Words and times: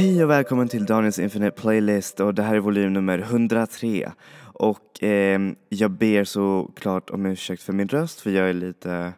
Hej 0.00 0.24
och 0.24 0.30
välkommen 0.30 0.68
till 0.68 0.86
Daniels 0.86 1.18
Infinite 1.18 1.60
Playlist 1.60 2.20
och 2.20 2.34
det 2.34 2.42
här 2.42 2.54
är 2.54 2.60
volym 2.60 2.92
nummer 2.92 3.18
103. 3.18 4.12
Och 4.42 5.02
eh, 5.02 5.40
jag 5.68 5.90
ber 5.90 6.24
såklart 6.24 7.10
om 7.10 7.26
ursäkt 7.26 7.62
för 7.62 7.72
min 7.72 7.88
röst 7.88 8.20
för 8.20 8.30
jag 8.30 8.48
är 8.48 8.52
lite, 8.52 9.12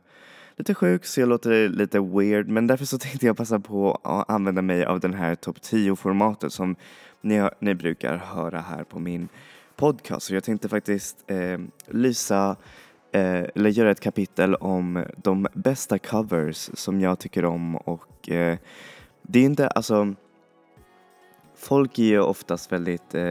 lite 0.56 0.74
sjuk 0.74 1.04
så 1.04 1.20
jag 1.20 1.28
låter 1.28 1.68
lite 1.68 2.00
weird 2.00 2.48
men 2.48 2.66
därför 2.66 2.84
så 2.84 2.98
tänkte 2.98 3.26
jag 3.26 3.36
passa 3.36 3.60
på 3.60 4.00
att 4.04 4.30
använda 4.30 4.62
mig 4.62 4.84
av 4.84 5.00
den 5.00 5.14
här 5.14 5.34
topp 5.34 5.56
10-formatet 5.56 6.48
som 6.48 6.76
ni, 7.20 7.48
ni 7.60 7.74
brukar 7.74 8.16
höra 8.16 8.60
här 8.60 8.84
på 8.84 8.98
min 8.98 9.28
podcast. 9.76 10.26
Så 10.26 10.34
jag 10.34 10.44
tänkte 10.44 10.68
faktiskt 10.68 11.24
eh, 11.26 11.58
lysa 11.86 12.56
eh, 13.12 13.44
eller 13.54 13.70
göra 13.70 13.90
ett 13.90 14.00
kapitel 14.00 14.54
om 14.54 15.04
de 15.16 15.46
bästa 15.52 15.98
covers 15.98 16.70
som 16.74 17.00
jag 17.00 17.18
tycker 17.18 17.44
om 17.44 17.76
och 17.76 18.30
eh, 18.30 18.58
det 19.22 19.38
är 19.38 19.44
inte, 19.44 19.68
alltså 19.68 20.14
folk 21.62 21.98
är 21.98 22.02
ju 22.02 22.20
oftast 22.20 22.72
väldigt, 22.72 23.14
eh, 23.14 23.22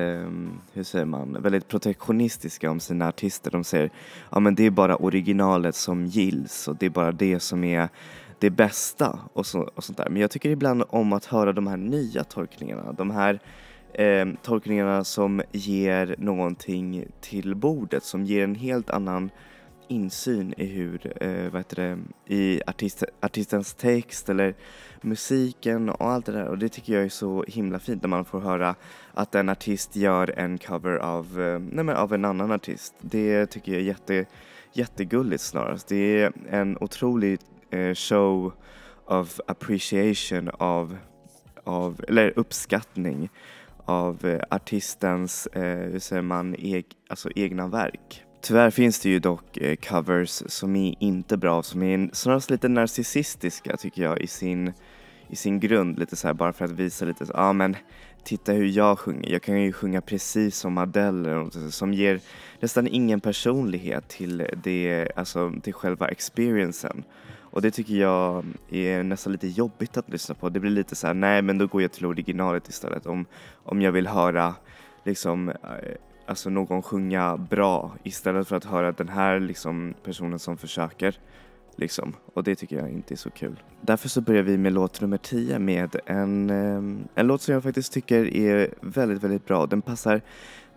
hur 0.73 0.83
säger 0.83 1.05
man, 1.05 1.41
väldigt 1.41 1.67
protektionistiska 1.67 2.71
om 2.71 2.79
sina 2.79 3.07
artister. 3.07 3.51
De 3.51 3.63
säger, 3.63 3.91
ja 4.29 4.39
men 4.39 4.55
det 4.55 4.65
är 4.65 4.69
bara 4.69 4.95
originalet 4.95 5.75
som 5.75 6.05
gills 6.05 6.67
och 6.67 6.75
det 6.75 6.85
är 6.85 6.89
bara 6.89 7.11
det 7.11 7.39
som 7.39 7.63
är 7.63 7.89
det 8.39 8.49
bästa 8.49 9.19
och, 9.33 9.45
så, 9.45 9.69
och 9.75 9.83
sånt 9.83 9.97
där. 9.97 10.09
Men 10.09 10.21
jag 10.21 10.31
tycker 10.31 10.49
ibland 10.49 10.83
om 10.89 11.13
att 11.13 11.25
höra 11.25 11.53
de 11.53 11.67
här 11.67 11.77
nya 11.77 12.23
tolkningarna, 12.23 12.91
de 12.91 13.11
här 13.11 13.39
eh, 13.93 14.25
tolkningarna 14.41 15.03
som 15.03 15.41
ger 15.51 16.15
någonting 16.17 17.05
till 17.21 17.55
bordet, 17.55 18.03
som 18.03 18.25
ger 18.25 18.43
en 18.43 18.55
helt 18.55 18.89
annan 18.89 19.29
insyn 19.91 20.53
i 20.57 20.65
hur, 20.65 21.23
eh, 21.23 21.51
vad 21.51 21.59
heter 21.59 21.75
det, 21.75 21.99
i 22.35 22.61
artist, 22.67 23.03
artistens 23.21 23.73
text 23.73 24.29
eller 24.29 24.53
musiken 25.01 25.89
och 25.89 26.07
allt 26.09 26.25
det 26.25 26.31
där 26.31 26.47
och 26.47 26.57
det 26.57 26.69
tycker 26.69 26.93
jag 26.93 27.03
är 27.03 27.09
så 27.09 27.45
himla 27.47 27.79
fint 27.79 28.01
när 28.01 28.09
man 28.09 28.25
får 28.25 28.39
höra 28.39 28.75
att 29.13 29.35
en 29.35 29.49
artist 29.49 29.95
gör 29.95 30.39
en 30.39 30.57
cover 30.57 30.97
av, 30.97 31.41
eh, 31.41 31.59
nej 31.59 31.83
men 31.85 31.95
av 31.95 32.13
en 32.13 32.25
annan 32.25 32.51
artist. 32.51 32.93
Det 33.01 33.45
tycker 33.45 33.71
jag 33.71 33.81
är 33.81 33.85
jätte, 33.85 34.25
jättegulligt 34.73 35.43
snarast. 35.43 35.87
Det 35.87 36.21
är 36.21 36.33
en 36.49 36.77
otrolig 36.81 37.39
eh, 37.69 37.93
show 37.93 38.53
of 39.05 39.39
appreciation 39.47 40.49
av, 40.53 40.97
av, 41.63 42.05
eller 42.07 42.39
uppskattning 42.39 43.29
av 43.85 44.25
eh, 44.25 44.41
artistens, 44.49 45.47
eh, 45.47 45.91
hur 45.91 45.99
säger 45.99 46.21
man, 46.21 46.55
eg, 46.59 46.85
alltså 47.09 47.29
egna 47.35 47.67
verk. 47.67 48.23
Tyvärr 48.41 48.69
finns 48.69 48.99
det 48.99 49.09
ju 49.09 49.19
dock 49.19 49.57
eh, 49.57 49.75
covers 49.75 50.43
som 50.47 50.75
är 50.75 50.95
inte 50.99 51.37
bra, 51.37 51.63
som 51.63 51.83
är 51.83 52.09
snarast 52.13 52.49
lite 52.49 52.67
narcissistiska 52.67 53.77
tycker 53.77 54.03
jag 54.03 54.21
i 54.21 54.27
sin, 54.27 54.73
i 55.27 55.35
sin 55.35 55.59
grund. 55.59 55.99
Lite 55.99 56.15
så 56.15 56.27
här 56.27 56.33
bara 56.33 56.53
för 56.53 56.65
att 56.65 56.71
visa 56.71 57.05
lite 57.05 57.25
ja 57.27 57.33
ah, 57.33 57.53
men 57.53 57.75
titta 58.23 58.51
hur 58.51 58.65
jag 58.65 58.99
sjunger. 58.99 59.29
Jag 59.29 59.41
kan 59.41 59.61
ju 59.61 59.73
sjunga 59.73 60.01
precis 60.01 60.57
som 60.57 60.77
Adele 60.77 61.49
som 61.69 61.93
ger 61.93 62.19
nästan 62.59 62.87
ingen 62.87 63.19
personlighet 63.19 64.07
till, 64.07 64.47
det, 64.63 65.11
alltså, 65.15 65.53
till 65.63 65.73
själva 65.73 66.07
experiencen. 66.07 67.03
Och 67.39 67.61
det 67.61 67.71
tycker 67.71 67.93
jag 67.93 68.45
är 68.69 69.03
nästan 69.03 69.33
lite 69.33 69.47
jobbigt 69.47 69.97
att 69.97 70.09
lyssna 70.09 70.35
på. 70.35 70.49
Det 70.49 70.59
blir 70.59 70.71
lite 70.71 70.95
så 70.95 71.07
här, 71.07 71.13
nej 71.13 71.41
men 71.41 71.57
då 71.57 71.67
går 71.67 71.81
jag 71.81 71.91
till 71.91 72.05
originalet 72.05 72.69
istället. 72.69 73.05
Om, 73.05 73.25
om 73.63 73.81
jag 73.81 73.91
vill 73.91 74.07
höra 74.07 74.55
liksom 75.03 75.49
eh, 75.49 75.55
alltså 76.31 76.49
någon 76.49 76.81
sjunga 76.81 77.37
bra 77.37 77.91
istället 78.03 78.47
för 78.47 78.55
att 78.55 78.65
höra 78.65 78.91
den 78.91 79.09
här 79.09 79.39
liksom 79.39 79.93
personen 80.03 80.39
som 80.39 80.57
försöker. 80.57 81.19
Liksom. 81.75 82.13
Och 82.33 82.43
det 82.43 82.55
tycker 82.55 82.75
jag 82.75 82.89
inte 82.89 83.13
är 83.13 83.15
så 83.15 83.29
kul. 83.29 83.63
Därför 83.81 84.09
så 84.09 84.21
börjar 84.21 84.43
vi 84.43 84.57
med 84.57 84.73
låt 84.73 85.01
nummer 85.01 85.17
10 85.17 85.59
med 85.59 85.95
en, 86.05 86.49
ehm, 86.49 87.07
en 87.15 87.27
låt 87.27 87.41
som 87.41 87.53
jag 87.53 87.63
faktiskt 87.63 87.93
tycker 87.93 88.35
är 88.35 88.73
väldigt, 88.81 89.23
väldigt 89.23 89.45
bra. 89.45 89.65
Den 89.65 89.81
passar 89.81 90.21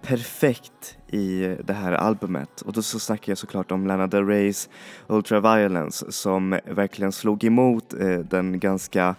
perfekt 0.02 0.98
i 1.08 1.56
det 1.64 1.72
här 1.72 1.92
albumet 1.92 2.60
och 2.60 2.72
då 2.72 2.82
så 2.82 2.98
snackar 2.98 3.30
jag 3.30 3.38
såklart 3.38 3.70
om 3.70 3.86
Lana 3.86 4.06
Del 4.06 4.26
Reys 4.26 4.68
Ultraviolence 5.06 6.12
som 6.12 6.58
verkligen 6.66 7.12
slog 7.12 7.44
emot 7.44 7.94
eh, 7.94 8.18
den 8.18 8.60
ganska 8.60 9.14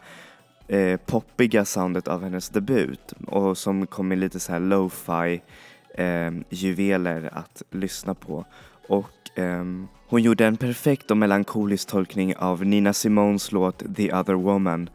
eh, 0.67 0.99
poppiga 1.05 1.65
soundet 1.65 2.07
av 2.07 2.23
hennes 2.23 2.49
debut 2.49 3.13
och 3.27 3.57
som 3.57 3.87
kom 3.87 4.07
med 4.07 4.17
lite 4.17 4.39
så 4.39 4.51
här 4.51 4.59
lo-fi 4.59 5.41
eh, 5.97 6.31
juveler 6.49 7.29
att 7.33 7.63
lyssna 7.71 8.13
på. 8.13 8.45
Och 8.87 9.39
eh, 9.39 9.63
hon 10.07 10.21
gjorde 10.21 10.45
en 10.45 10.57
perfekt 10.57 11.11
och 11.11 11.17
melankolisk 11.17 11.87
tolkning 11.87 12.35
av 12.35 12.65
Nina 12.65 12.93
Simones 12.93 13.51
låt 13.51 13.95
The 13.95 14.13
other 14.13 14.33
woman 14.33 14.89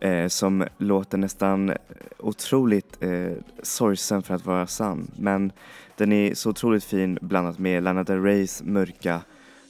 eh, 0.00 0.28
som 0.28 0.64
låter 0.78 1.18
nästan 1.18 1.70
eh, 1.70 1.76
otroligt 2.18 3.02
eh, 3.02 3.32
sorgsen 3.62 4.22
för 4.22 4.34
att 4.34 4.46
vara 4.46 4.66
sann. 4.66 5.10
Men 5.16 5.52
den 5.96 6.12
är 6.12 6.34
så 6.34 6.50
otroligt 6.50 6.84
fin 6.84 7.18
blandat 7.20 7.58
med 7.58 7.82
Lana 7.82 8.04
Del 8.04 8.22
Reys 8.22 8.62
mörka 8.62 9.20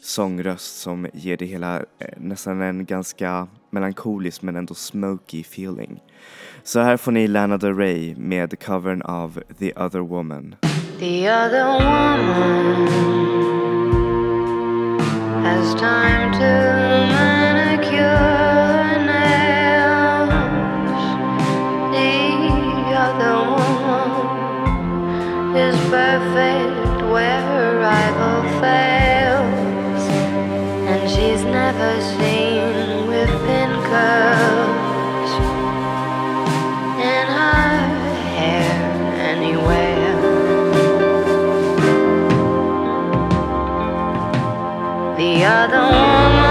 sångröst 0.03 0.81
som 0.81 1.09
ger 1.13 1.37
det 1.37 1.47
hela 1.47 1.77
eh, 1.77 2.09
nästan 2.17 2.63
en 2.63 2.85
ganska 2.85 3.49
melankolisk 3.71 4.43
men 4.43 4.57
ändå 4.57 4.75
smoky 4.75 5.41
feeling. 5.41 6.01
Så 6.63 6.81
här 6.81 6.97
får 6.97 7.13
ni 7.13 7.29
Lana 7.29 7.59
Del 7.59 7.77
Rey 7.77 8.15
med 8.17 8.63
covern 8.65 9.03
av 9.03 9.41
The 9.59 9.73
other 9.77 10.01
woman. 10.01 10.57
The 10.99 11.29
other 11.29 11.65
woman 11.65 12.89
has 15.45 15.75
time 15.75 16.33
to 16.33 16.67
manicure 17.13 18.47
where 27.17 27.41
her 27.41 27.79
rival 27.79 28.61
fails, 28.61 30.03
and 30.91 31.11
she's 31.11 31.43
never 31.45 32.01
seen 32.03 32.46
the 45.47 45.53
other 45.53 46.46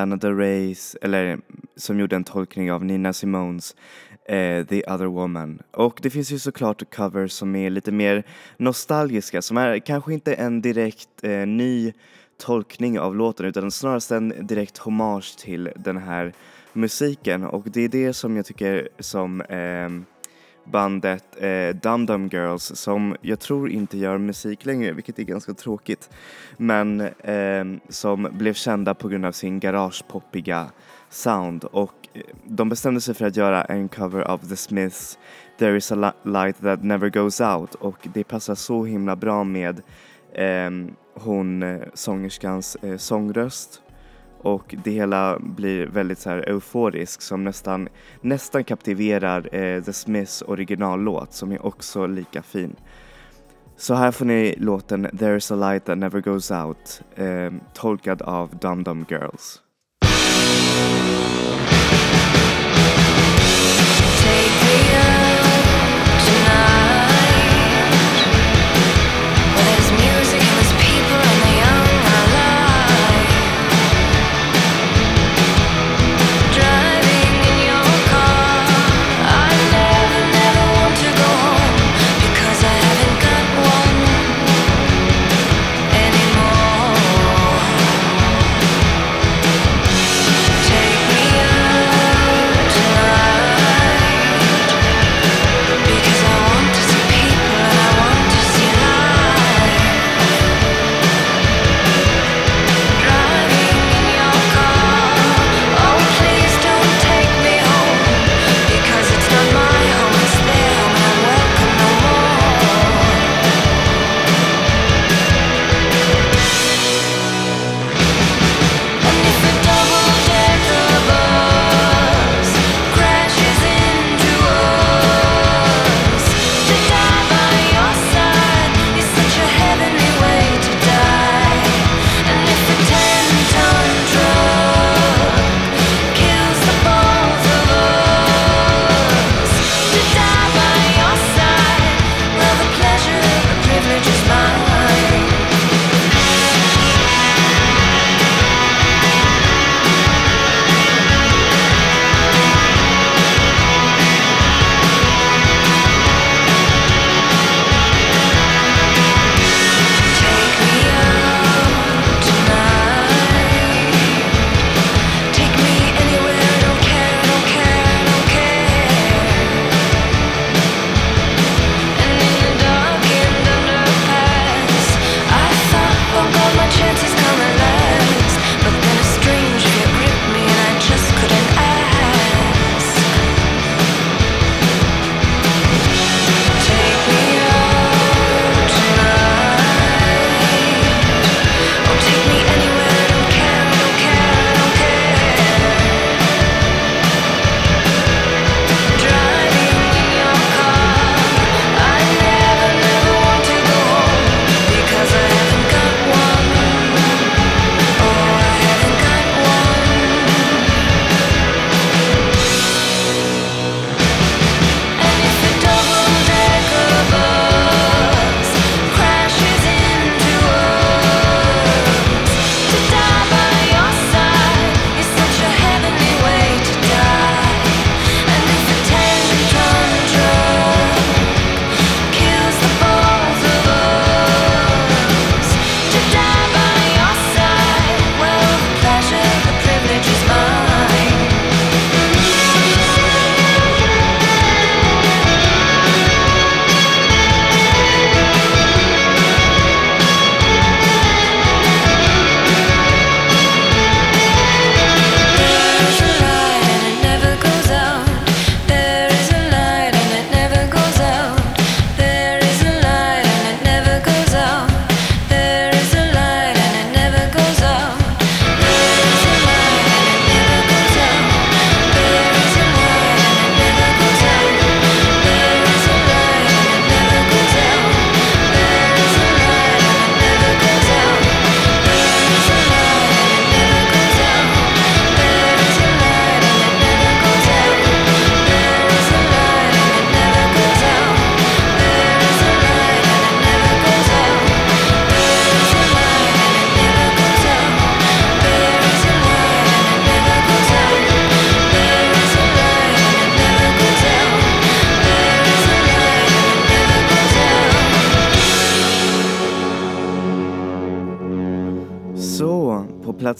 Lana 0.00 0.16
Del 0.16 0.36
Reys, 0.36 0.96
eller 1.02 1.38
som 1.76 2.00
gjorde 2.00 2.16
en 2.16 2.24
tolkning 2.24 2.72
av 2.72 2.84
Nina 2.84 3.12
Simones 3.12 3.76
eh, 4.28 4.66
The 4.66 4.82
Other 4.86 5.06
Woman. 5.06 5.58
Och 5.70 5.98
det 6.02 6.10
finns 6.10 6.32
ju 6.32 6.38
såklart 6.38 6.94
covers 6.94 7.32
som 7.32 7.56
är 7.56 7.70
lite 7.70 7.92
mer 7.92 8.22
nostalgiska, 8.56 9.42
som 9.42 9.56
är 9.56 9.78
kanske 9.78 10.14
inte 10.14 10.34
en 10.34 10.62
direkt 10.62 11.08
eh, 11.22 11.46
ny 11.46 11.92
tolkning 12.38 13.00
av 13.00 13.16
låten 13.16 13.46
utan 13.46 13.70
snarast 13.70 14.10
en 14.10 14.46
direkt 14.46 14.78
hommage 14.78 15.38
till 15.38 15.70
den 15.76 15.96
här 15.96 16.32
musiken 16.72 17.44
och 17.44 17.64
det 17.64 17.80
är 17.80 17.88
det 17.88 18.12
som 18.12 18.36
jag 18.36 18.46
tycker 18.46 18.88
som 18.98 19.40
eh, 19.40 19.88
bandet 20.70 21.24
eh, 21.38 21.68
Dum 21.68 22.06
Dum 22.06 22.28
Girls 22.28 22.72
som 22.74 23.16
jag 23.20 23.40
tror 23.40 23.70
inte 23.70 23.98
gör 23.98 24.18
musik 24.18 24.64
längre 24.64 24.92
vilket 24.92 25.18
är 25.18 25.22
ganska 25.22 25.54
tråkigt 25.54 26.10
men 26.56 27.00
eh, 27.00 27.64
som 27.88 28.28
blev 28.32 28.54
kända 28.54 28.94
på 28.94 29.08
grund 29.08 29.26
av 29.26 29.32
sin 29.32 29.60
garagepoppiga 29.60 30.70
sound. 31.10 31.64
Och 31.64 32.08
eh, 32.12 32.22
de 32.44 32.68
bestämde 32.68 33.00
sig 33.00 33.14
för 33.14 33.26
att 33.26 33.36
göra 33.36 33.64
en 33.64 33.88
cover 33.88 34.20
av 34.20 34.38
The 34.38 34.56
Smiths 34.56 35.18
There 35.58 35.76
is 35.76 35.92
a 35.92 36.14
light 36.22 36.62
that 36.62 36.82
never 36.82 37.10
goes 37.10 37.40
out. 37.40 37.74
Och 37.74 38.08
det 38.14 38.24
passar 38.24 38.54
så 38.54 38.84
himla 38.84 39.16
bra 39.16 39.44
med 39.44 39.82
ehm, 40.34 40.88
eh, 40.88 41.22
hon 41.22 41.80
sångerskans 41.94 42.76
eh, 42.82 42.96
sångröst 42.96 43.82
och 44.42 44.74
det 44.84 44.90
hela 44.90 45.38
blir 45.38 45.86
väldigt 45.86 46.18
så 46.18 46.30
här 46.30 46.48
euforiskt 46.48 47.22
som 47.22 47.44
nästan, 47.44 47.88
nästan 48.20 48.64
kaptiverar 48.64 49.54
eh, 49.54 49.82
The 49.82 49.92
Smiths 49.92 50.42
originallåt 50.42 51.32
som 51.32 51.52
är 51.52 51.66
också 51.66 52.06
lika 52.06 52.42
fin. 52.42 52.76
Så 53.76 53.94
här 53.94 54.12
får 54.12 54.24
ni 54.24 54.54
låten 54.58 55.06
There's 55.06 55.52
a 55.52 55.70
light 55.70 55.84
that 55.84 55.98
never 55.98 56.20
goes 56.20 56.50
out 56.50 57.02
eh, 57.14 57.52
tolkad 57.74 58.22
av 58.22 58.58
Dum 58.58 58.82
Dum 58.84 59.06
Girls. 59.08 59.60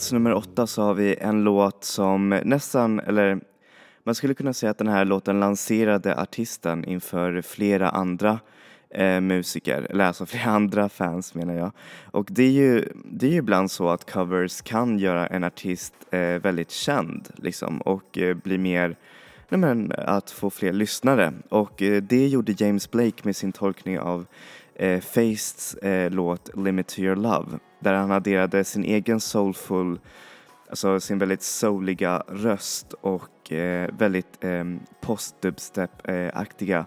Plats 0.01 0.11
nummer 0.11 0.33
åtta 0.33 0.67
så 0.67 0.81
har 0.81 0.93
vi 0.93 1.15
en 1.15 1.43
låt 1.43 1.83
som 1.83 2.29
nästan, 2.29 2.99
eller 2.99 3.39
man 4.03 4.15
skulle 4.15 4.33
kunna 4.33 4.53
säga 4.53 4.69
att 4.69 4.77
den 4.77 4.87
här 4.87 5.05
låten 5.05 5.39
lanserade 5.39 6.21
artisten 6.21 6.85
inför 6.85 7.41
flera 7.41 7.89
andra 7.89 8.39
eh, 8.89 9.21
musiker, 9.21 9.87
eller 9.89 10.05
alltså 10.05 10.25
flera 10.31 10.51
andra 10.51 10.89
fans 10.89 11.35
menar 11.35 11.53
jag. 11.53 11.71
Och 12.11 12.27
det 12.29 12.43
är 12.43 12.51
ju, 12.51 12.85
det 13.05 13.25
är 13.25 13.31
ju 13.31 13.37
ibland 13.37 13.71
så 13.71 13.89
att 13.89 14.11
covers 14.11 14.61
kan 14.61 14.99
göra 14.99 15.27
en 15.27 15.43
artist 15.43 15.93
eh, 16.11 16.19
väldigt 16.19 16.71
känd 16.71 17.29
liksom 17.35 17.81
och 17.81 18.17
eh, 18.17 18.35
bli 18.35 18.57
mer 18.57 18.95
Nej, 19.49 19.59
men 19.59 19.91
att 19.97 20.31
få 20.31 20.49
fler 20.49 20.73
lyssnare 20.73 21.33
och 21.49 21.81
eh, 21.81 22.01
det 22.01 22.27
gjorde 22.27 22.55
James 22.57 22.91
Blake 22.91 23.21
med 23.23 23.35
sin 23.35 23.51
tolkning 23.51 23.99
av 23.99 24.25
eh, 24.75 24.99
Faceds 24.99 25.73
eh, 25.73 26.11
låt 26.11 26.57
Limit 26.57 26.87
to 26.87 26.99
your 26.99 27.15
love 27.15 27.59
där 27.81 27.93
han 27.93 28.11
adderade 28.11 28.63
sin 28.63 28.83
egen 28.83 29.19
soulful, 29.19 29.99
alltså 30.69 30.99
sin 30.99 31.19
väldigt 31.19 31.41
souliga 31.41 32.23
röst 32.27 32.93
och 33.01 33.51
eh, 33.51 33.89
väldigt 33.97 34.43
eh, 34.43 34.63
post-dubstep-aktiga 35.01 36.85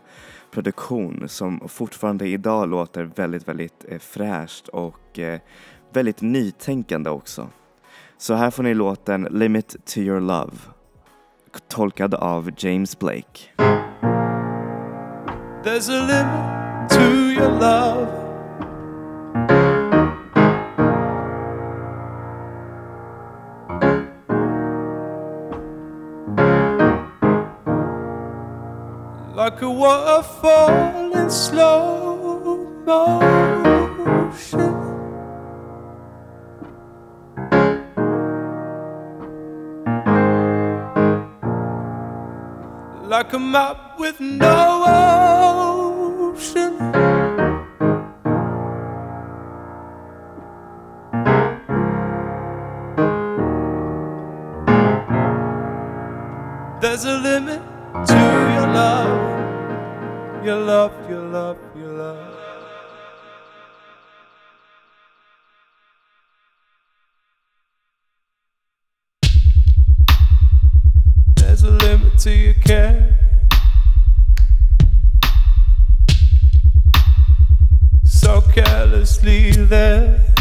produktion 0.51 1.29
som 1.29 1.69
fortfarande 1.69 2.29
idag 2.29 2.69
låter 2.69 3.05
väldigt, 3.05 3.49
väldigt 3.49 3.85
eh, 3.89 3.99
fräscht 3.99 4.69
och 4.69 5.19
eh, 5.19 5.41
väldigt 5.93 6.21
nytänkande 6.21 7.11
också. 7.11 7.49
Så 8.19 8.35
här 8.35 8.51
får 8.51 8.63
ni 8.63 8.75
låten 8.75 9.29
Limit 9.31 9.77
to 9.87 9.99
your 9.99 10.21
love 10.21 10.57
tolkad 11.69 12.15
av 12.15 12.51
James 12.57 12.99
Blake. 12.99 13.41
There's 15.65 15.89
a 15.89 16.07
limit 16.07 16.91
to 16.91 17.01
your 17.01 17.51
love. 17.51 18.25
Like 29.45 29.61
a 29.61 29.71
waterfall 29.71 31.15
in 31.15 31.29
slow 31.29 32.65
motion. 32.87 33.35
like 43.07 43.33
a 43.35 43.39
map 43.39 43.99
with 43.99 44.19
no 44.19 44.85
ocean. 46.33 46.79
There's 56.81 57.05
a 57.05 57.19
limit 57.19 57.74
love, 60.75 61.09
your 61.09 61.21
love, 61.21 61.59
your 61.77 61.93
love. 61.93 62.35
There's 71.37 71.63
a 71.63 71.71
limit 71.71 72.19
to 72.25 72.33
your 72.35 72.55
care. 72.55 73.17
So 78.05 78.41
carelessly 78.41 79.53
there. 79.53 80.34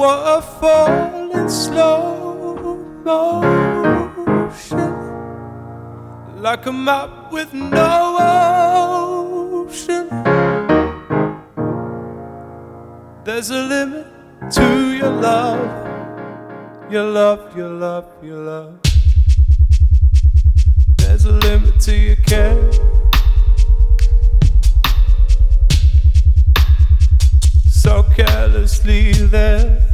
Waterfall 0.00 1.30
in 1.36 1.48
slow 1.50 2.74
motion, 3.04 3.60
like 6.40 6.64
a 6.64 6.72
map 6.72 7.30
with 7.30 7.52
no 7.52 8.16
ocean. 9.68 10.08
There's 13.24 13.50
a 13.50 13.60
limit 13.74 14.06
to 14.52 14.96
your 14.96 15.10
love, 15.10 15.60
your 16.90 17.04
love, 17.04 17.54
your 17.54 17.68
love, 17.68 18.06
your 18.22 18.38
love. 18.38 18.80
There's 20.96 21.26
a 21.26 21.32
limit 21.32 21.78
to 21.80 21.94
your 21.94 22.16
care. 22.16 22.56
so 27.80 28.02
carelessly 28.14 29.12
there. 29.12 29.89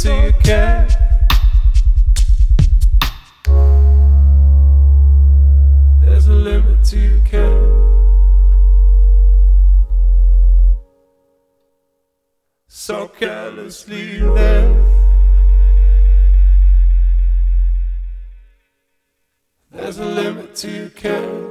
To 0.00 0.08
your 0.08 0.32
care. 0.32 0.88
There's 6.00 6.26
a 6.26 6.32
limit 6.32 6.84
to 6.84 6.98
your 6.98 7.20
care. 7.26 7.66
So 12.66 13.08
carelessly 13.08 14.20
there. 14.20 14.84
There's 19.70 19.98
a 19.98 20.06
limit 20.06 20.54
to 20.56 20.70
your 20.70 20.88
care. 20.88 21.49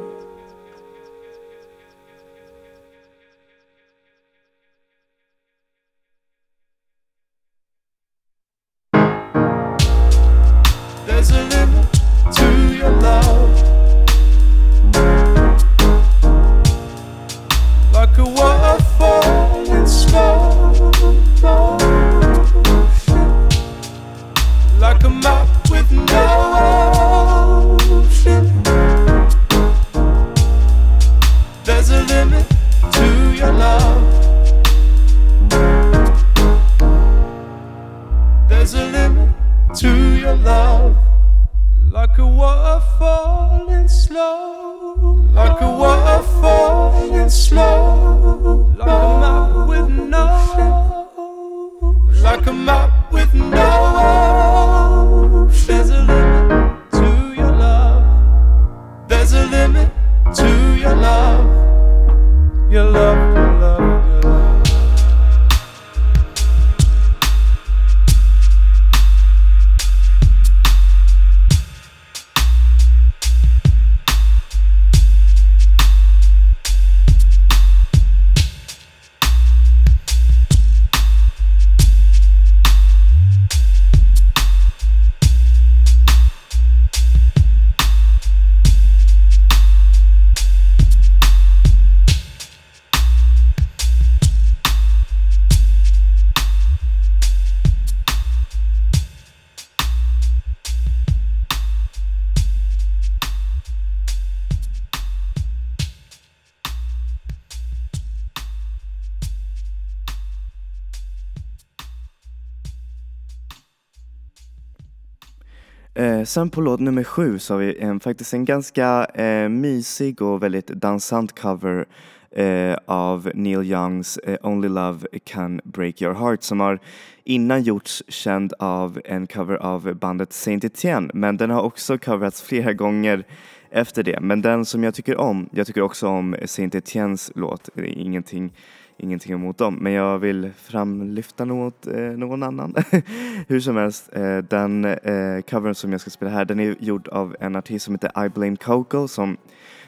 Sen 116.30 116.50
på 116.50 116.62
låt 116.62 116.80
nummer 116.80 117.04
sju 117.04 117.40
så 117.40 117.54
har 117.54 117.60
vi 117.60 117.78
en, 117.80 118.00
faktiskt 118.00 118.34
en 118.34 118.46
ganska 118.46 119.06
eh, 119.06 119.50
mysig 119.50 120.22
och 120.22 120.44
väldigt 120.44 120.68
dansant 120.68 121.40
cover 121.40 121.86
eh, 122.32 122.78
av 122.86 123.32
Neil 123.36 123.64
Youngs 123.64 124.18
eh, 124.18 124.38
Only 124.44 124.68
Love 124.68 125.08
Can 125.24 125.62
Break 125.64 126.02
Your 126.02 126.14
Heart 126.14 126.44
som 126.44 126.60
har 126.60 126.80
innan 127.24 127.64
gjorts 127.64 128.04
känd 128.08 128.54
av 128.60 129.02
en 129.06 129.28
cover 129.28 129.56
av 129.56 129.96
bandet 129.96 130.34
Saint 130.34 130.64
Etienne 130.64 131.12
men 131.14 131.38
den 131.38 131.50
har 131.50 131.62
också 131.62 131.98
coverats 131.98 132.42
flera 132.42 132.74
gånger 132.74 133.24
efter 133.72 134.04
det. 134.04 134.20
Men 134.22 134.42
den 134.42 134.66
som 134.66 134.84
jag 134.84 134.94
tycker 134.94 135.18
om, 135.18 135.50
jag 135.52 135.68
tycker 135.68 135.82
också 135.82 136.08
om 136.08 136.36
Saint 136.46 136.76
Etiennes 136.76 137.32
låt, 137.36 137.70
det 137.74 137.82
är 137.82 137.86
ingenting 137.86 138.54
ingenting 139.00 139.34
emot 139.34 139.58
dem, 139.58 139.76
men 139.76 139.94
jag 139.94 140.20
vill 140.20 140.52
framlyfta 140.58 141.46
något, 141.46 141.88
eh, 141.88 142.02
någon 142.02 142.44
annan. 142.44 142.76
Hur 143.48 143.60
som 143.60 143.78
helst, 143.78 144.10
eh, 144.14 144.38
den 144.38 144.86
eh, 144.86 145.42
covern 145.50 145.76
som 145.76 145.92
jag 145.92 146.02
ska 146.02 146.10
spela 146.10 146.32
här, 146.32 146.46
den 146.46 146.60
är 146.60 146.76
gjord 146.80 147.08
av 147.08 147.36
en 147.40 147.56
artist 147.56 147.86
som 147.86 147.94
heter 147.94 148.26
I 148.26 148.30
Blame 148.30 148.56
Coco 148.56 149.08
som 149.08 149.38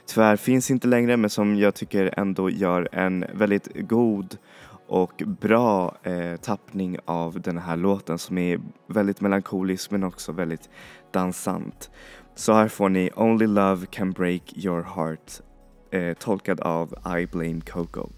tyvärr 0.06 0.36
finns 0.36 0.72
inte 0.72 0.88
längre, 0.88 1.18
men 1.18 1.30
som 1.30 1.56
jag 1.56 1.76
tycker 1.76 2.20
ändå 2.20 2.50
gör 2.50 2.90
en 2.92 3.26
väldigt 3.34 3.68
god 3.88 4.38
och 4.88 5.24
bra 5.42 5.96
eh, 6.04 6.36
tappning 6.36 6.98
av 7.06 7.42
den 7.42 7.58
här 7.58 7.78
låten 7.78 8.18
som 8.18 8.38
är 8.38 8.60
väldigt 8.88 9.22
melankolisk 9.22 9.92
men 9.92 10.04
också 10.04 10.32
väldigt 10.32 10.70
dansant. 11.12 11.92
Så 12.36 12.54
här 12.54 12.68
får 12.68 12.90
ni 12.90 13.10
Only 13.16 13.48
Love 13.48 13.86
Can 13.86 14.12
Break 14.12 14.58
Your 14.58 14.82
Heart 14.82 15.42
eh, 15.92 16.14
tolkad 16.18 16.60
av 16.60 16.94
I 17.20 17.28
Blame 17.28 17.62
Coco. 17.62 18.10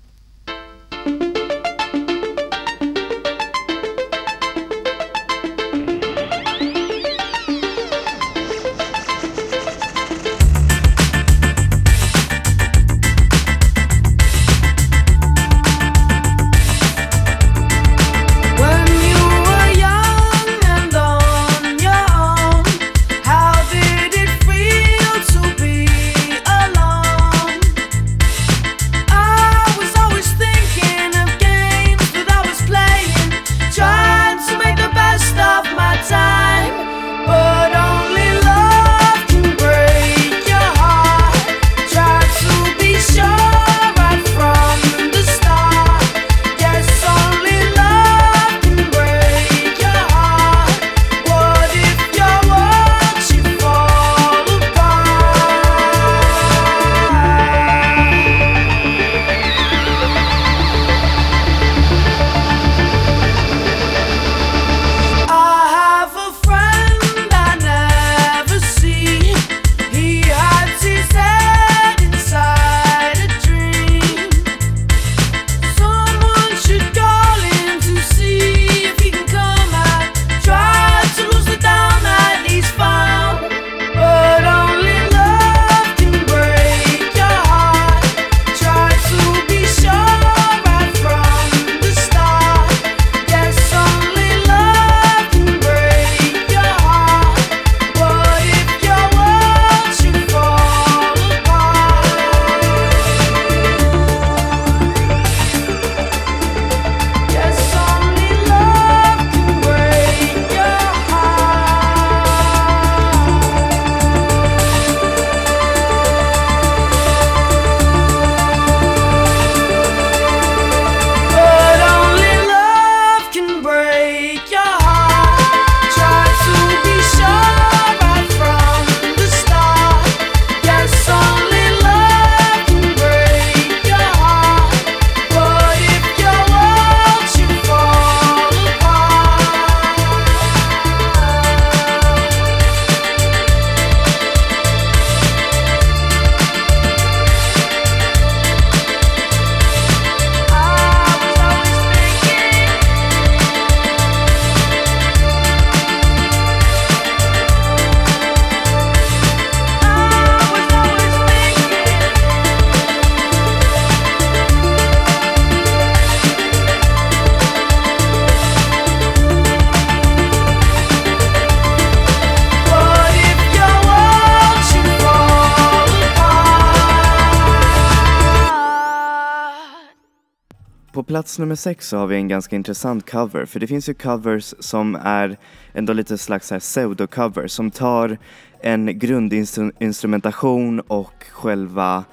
Plats 181.13 181.39
nummer 181.39 181.56
sex 181.56 181.88
så 181.88 181.97
har 181.97 182.08
vi 182.08 182.15
en 182.15 182.28
ganska 182.28 182.56
intressant 182.56 183.12
cover, 183.12 183.45
för 183.45 183.60
det 183.60 183.67
finns 183.67 183.89
ju 183.89 183.93
covers 183.93 184.54
som 184.60 184.95
är 184.95 185.38
ändå 185.73 185.93
lite 185.93 186.17
slags 186.17 186.52
pseudo-cover 186.52 187.47
som 187.47 187.71
tar 187.71 188.17
en 188.62 188.99
grundinstrumentation 188.99 190.80
och 190.80 191.23
själva 191.32 192.04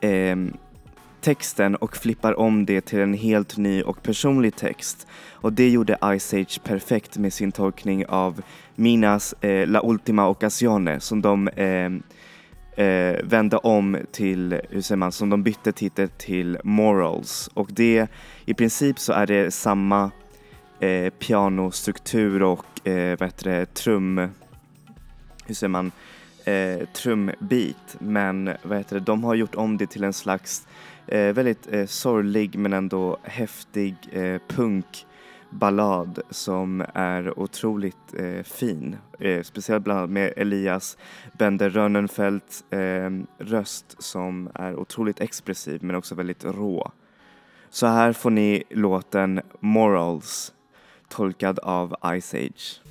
eh, 0.00 0.36
texten 1.20 1.76
och 1.76 1.96
flippar 1.96 2.38
om 2.38 2.66
det 2.66 2.80
till 2.80 2.98
en 2.98 3.14
helt 3.14 3.56
ny 3.56 3.82
och 3.82 4.02
personlig 4.02 4.56
text. 4.56 5.06
Och 5.32 5.52
det 5.52 5.68
gjorde 5.68 6.18
Ice 6.18 6.34
Age 6.34 6.60
perfekt 6.64 7.18
med 7.18 7.32
sin 7.32 7.52
tolkning 7.52 8.06
av 8.06 8.42
Minas 8.74 9.34
eh, 9.40 9.68
La 9.68 9.80
Ultima 9.84 10.28
Occasione 10.28 11.00
som 11.00 11.22
de 11.22 11.48
eh, 11.48 11.90
eh, 12.76 13.16
vände 13.24 13.56
om 13.56 13.98
till, 14.12 14.60
hur 14.70 14.80
säger 14.80 14.96
man, 14.96 15.12
som 15.12 15.30
de 15.30 15.42
bytte 15.42 15.72
titel 15.72 16.08
till 16.08 16.58
Morals. 16.64 17.50
Och 17.54 17.68
det, 17.72 18.06
i 18.44 18.54
princip 18.54 18.98
så 18.98 19.12
är 19.12 19.26
det 19.26 19.50
samma 19.50 20.10
eh, 20.80 21.10
pianostruktur 21.10 22.42
och 22.42 22.88
eh, 22.88 23.18
vad 23.18 23.28
heter 23.28 23.50
det, 23.50 23.74
trum, 23.74 24.28
hur 25.46 25.54
säger 25.54 25.68
man, 25.68 25.92
eh, 26.44 26.88
trumbit. 26.88 27.96
Men 27.98 28.50
vad 28.62 28.78
heter 28.78 28.96
det, 28.96 29.04
de 29.04 29.24
har 29.24 29.34
gjort 29.34 29.54
om 29.54 29.76
det 29.76 29.86
till 29.86 30.04
en 30.04 30.12
slags 30.12 30.66
eh, 31.06 31.32
väldigt 31.32 31.72
eh, 31.72 31.86
sorglig 31.86 32.58
men 32.58 32.72
ändå 32.72 33.18
häftig 33.22 33.96
eh, 34.12 34.40
ballad 35.58 36.20
som 36.30 36.84
är 36.94 37.38
otroligt 37.38 38.14
eh, 38.18 38.42
fin. 38.42 38.96
Eh, 39.18 39.42
speciellt 39.42 39.84
bland 39.84 39.98
annat 39.98 40.10
med 40.10 40.32
Elias 40.36 40.98
Bender 41.32 41.70
Rönnenfeldts 41.70 42.72
eh, 42.72 43.10
röst 43.38 44.02
som 44.02 44.50
är 44.54 44.76
otroligt 44.76 45.20
expressiv 45.20 45.84
men 45.84 45.96
också 45.96 46.14
väldigt 46.14 46.44
rå. 46.44 46.92
Så 47.70 47.86
här 47.86 48.12
får 48.12 48.30
ni 48.30 48.62
låten 48.70 49.40
Morals 49.60 50.52
tolkad 51.08 51.58
av 51.58 51.96
Ice 52.20 52.34
Age. 52.34 52.85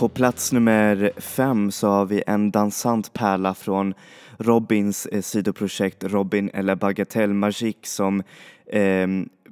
På 0.00 0.08
plats 0.08 0.52
nummer 0.52 1.12
fem 1.16 1.70
så 1.70 1.88
har 1.88 2.06
vi 2.06 2.22
en 2.26 2.50
dansant 2.50 3.12
pärla 3.12 3.54
från 3.54 3.94
Robins 4.38 5.06
eh, 5.06 5.20
sidoprojekt 5.22 6.04
Robin 6.04 6.50
eller 6.54 6.74
Bagatelle 6.74 7.34
Magique 7.34 7.86
som, 7.86 8.22
eh, 8.66 9.08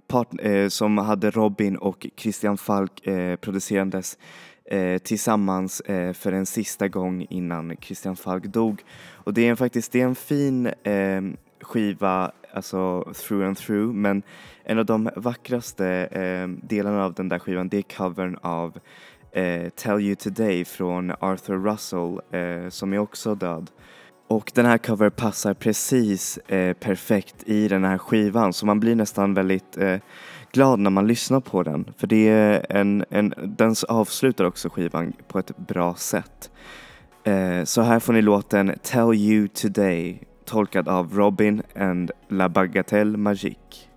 part, 0.06 0.28
eh, 0.42 0.68
som 0.68 0.98
hade 0.98 1.30
Robin 1.30 1.76
och 1.76 2.06
Christian 2.16 2.58
Falk 2.58 3.06
eh, 3.06 3.36
producerandes 3.36 4.18
eh, 4.64 4.98
tillsammans 4.98 5.80
eh, 5.80 6.12
för 6.12 6.32
en 6.32 6.46
sista 6.46 6.88
gång 6.88 7.26
innan 7.30 7.76
Christian 7.80 8.16
Falk 8.16 8.44
dog. 8.44 8.82
Och 9.14 9.34
det 9.34 9.46
är 9.46 9.50
en, 9.50 9.56
faktiskt 9.56 9.92
det 9.92 10.00
är 10.00 10.04
en 10.04 10.14
fin 10.14 10.66
eh, 10.66 11.22
skiva, 11.60 12.32
alltså 12.52 13.12
through 13.14 13.46
and 13.46 13.58
through, 13.58 13.94
men 13.94 14.22
en 14.64 14.78
av 14.78 14.86
de 14.86 15.10
vackraste 15.16 15.86
eh, 15.88 16.48
delarna 16.68 17.04
av 17.04 17.14
den 17.14 17.28
där 17.28 17.38
skivan 17.38 17.68
det 17.68 17.78
är 17.78 17.96
covern 17.96 18.38
av 18.42 18.78
eh, 19.32 19.68
Tell 19.68 20.00
You 20.00 20.14
Today 20.14 20.64
från 20.64 21.12
Arthur 21.20 21.58
Russell 21.58 22.20
eh, 22.40 22.68
som 22.68 22.92
är 22.92 22.98
också 22.98 23.34
död. 23.34 23.70
Och 24.28 24.52
den 24.54 24.66
här 24.66 24.78
cover 24.78 25.10
passar 25.10 25.54
precis 25.54 26.38
eh, 26.38 26.72
perfekt 26.72 27.42
i 27.46 27.68
den 27.68 27.84
här 27.84 27.98
skivan 27.98 28.52
så 28.52 28.66
man 28.66 28.80
blir 28.80 28.94
nästan 28.94 29.34
väldigt 29.34 29.76
eh, 29.76 29.96
glad 30.52 30.78
när 30.78 30.90
man 30.90 31.06
lyssnar 31.06 31.40
på 31.40 31.62
den. 31.62 31.92
För 31.96 32.06
det 32.06 32.28
är 32.28 32.66
en, 32.68 33.04
en, 33.10 33.34
den 33.58 33.74
avslutar 33.88 34.44
också 34.44 34.68
skivan 34.68 35.12
på 35.28 35.38
ett 35.38 35.56
bra 35.56 35.94
sätt. 35.94 36.50
Eh, 37.24 37.64
så 37.64 37.82
här 37.82 38.00
får 38.00 38.12
ni 38.12 38.22
låten 38.22 38.74
Tell 38.82 39.14
You 39.14 39.48
Today 39.48 40.22
tolkad 40.44 40.88
av 40.88 41.14
Robin 41.14 41.62
and 41.76 42.10
La 42.28 42.48
Bagatelle 42.48 43.18
Magique. 43.18 43.87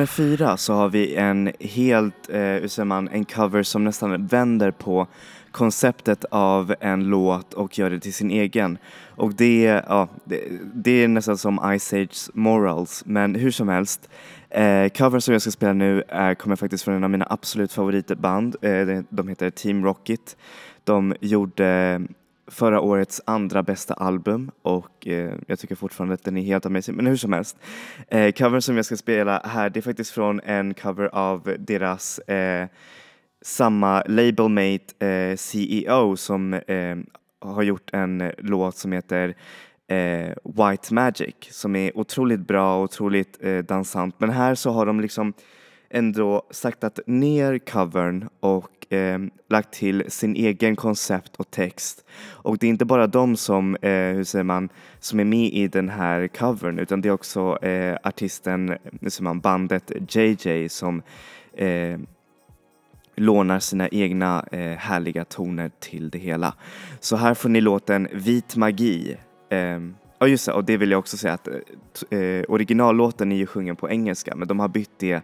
Nummer 0.00 0.06
fyra 0.06 0.56
så 0.56 0.72
har 0.72 0.88
vi 0.88 1.14
en 1.14 1.52
helt, 1.60 2.30
eh, 2.30 2.40
hur 2.40 2.68
säger 2.68 2.84
man, 2.84 3.08
en 3.08 3.24
cover 3.24 3.62
som 3.62 3.84
nästan 3.84 4.26
vänder 4.26 4.70
på 4.70 5.06
konceptet 5.50 6.24
av 6.30 6.74
en 6.80 7.04
låt 7.04 7.54
och 7.54 7.78
gör 7.78 7.90
det 7.90 8.00
till 8.00 8.14
sin 8.14 8.30
egen. 8.30 8.78
Och 9.16 9.34
det, 9.34 9.82
ja, 9.88 10.08
det, 10.24 10.42
det 10.74 10.90
är 11.04 11.08
nästan 11.08 11.38
som 11.38 11.78
Ice 11.78 11.92
Age 11.92 12.30
Morals, 12.34 13.02
men 13.06 13.34
hur 13.34 13.50
som 13.50 13.68
helst. 13.68 14.08
Eh, 14.50 14.88
covern 14.88 15.20
som 15.20 15.32
jag 15.32 15.42
ska 15.42 15.50
spela 15.50 15.72
nu 15.72 16.02
är, 16.08 16.34
kommer 16.34 16.56
faktiskt 16.56 16.84
från 16.84 16.94
en 16.94 17.04
av 17.04 17.10
mina 17.10 17.26
absolut 17.30 17.72
favoritband. 17.72 18.56
Eh, 18.62 19.02
de 19.08 19.28
heter 19.28 19.50
Team 19.50 19.84
Rocket. 19.84 20.36
de 20.84 21.14
gjorde 21.20 22.00
förra 22.50 22.80
årets 22.80 23.20
andra 23.24 23.62
bästa 23.62 23.94
album 23.94 24.50
och 24.62 25.06
eh, 25.06 25.34
jag 25.46 25.58
tycker 25.58 25.74
fortfarande 25.74 26.14
att 26.14 26.24
den 26.24 26.36
är 26.36 26.42
helt 26.42 26.66
amazing. 26.66 26.96
Men 26.96 27.06
hur 27.06 27.16
som 27.16 27.32
helst, 27.32 27.58
eh, 28.08 28.32
covern 28.32 28.62
som 28.62 28.76
jag 28.76 28.84
ska 28.84 28.96
spela 28.96 29.42
här 29.44 29.70
det 29.70 29.80
är 29.80 29.82
faktiskt 29.82 30.10
från 30.10 30.40
en 30.40 30.74
cover 30.74 31.08
av 31.12 31.56
deras 31.58 32.18
eh, 32.18 32.68
samma 33.42 34.02
labelmate 34.06 35.06
eh, 35.06 35.36
CEO 35.36 36.16
som 36.16 36.54
eh, 36.54 36.96
har 37.40 37.62
gjort 37.62 37.90
en 37.92 38.32
låt 38.38 38.76
som 38.76 38.92
heter 38.92 39.34
eh, 39.88 40.34
White 40.44 40.94
Magic 40.94 41.34
som 41.50 41.76
är 41.76 41.98
otroligt 41.98 42.40
bra 42.40 42.76
och 42.76 42.82
otroligt 42.82 43.38
eh, 43.40 43.58
dansant. 43.58 44.14
Men 44.18 44.30
här 44.30 44.54
så 44.54 44.70
har 44.70 44.86
de 44.86 45.00
liksom 45.00 45.32
ändå 45.90 46.42
saktat 46.50 47.00
ner 47.06 47.58
covern 47.58 48.28
och 48.40 48.92
eh, 48.92 49.18
lagt 49.48 49.72
till 49.72 50.04
sin 50.08 50.36
egen 50.36 50.76
koncept 50.76 51.36
och 51.36 51.50
text. 51.50 52.04
Och 52.28 52.58
det 52.58 52.66
är 52.66 52.68
inte 52.68 52.84
bara 52.84 53.06
de 53.06 53.36
som, 53.36 53.76
eh, 53.76 53.90
hur 53.90 54.24
säger 54.24 54.44
man, 54.44 54.68
som 54.98 55.20
är 55.20 55.24
med 55.24 55.52
i 55.52 55.68
den 55.68 55.88
här 55.88 56.28
covern 56.28 56.78
utan 56.78 57.00
det 57.00 57.08
är 57.08 57.12
också 57.12 57.64
eh, 57.64 57.96
artisten, 58.02 58.76
hur 59.00 59.10
säger 59.10 59.22
man, 59.22 59.40
bandet 59.40 59.92
JJ 60.08 60.68
som 60.68 61.02
eh, 61.56 61.98
lånar 63.16 63.58
sina 63.58 63.88
egna 63.88 64.44
eh, 64.52 64.76
härliga 64.76 65.24
toner 65.24 65.70
till 65.80 66.10
det 66.10 66.18
hela. 66.18 66.54
Så 67.00 67.16
här 67.16 67.34
får 67.34 67.48
ni 67.48 67.60
låten 67.60 68.08
Vit 68.12 68.56
magi. 68.56 69.16
Eh, 69.50 69.80
Ja 70.22 70.26
just 70.26 70.46
det, 70.46 70.52
och 70.52 70.64
det 70.64 70.76
vill 70.76 70.90
jag 70.90 70.98
också 70.98 71.16
säga 71.16 71.34
att 71.34 71.48
eh, 71.48 72.18
eh, 72.18 72.44
originallåten 72.48 73.32
är 73.32 73.36
ju 73.36 73.46
sjungen 73.46 73.76
på 73.76 73.90
engelska 73.90 74.36
men 74.36 74.48
de 74.48 74.60
har 74.60 74.68
bytt 74.68 74.90
det 74.98 75.22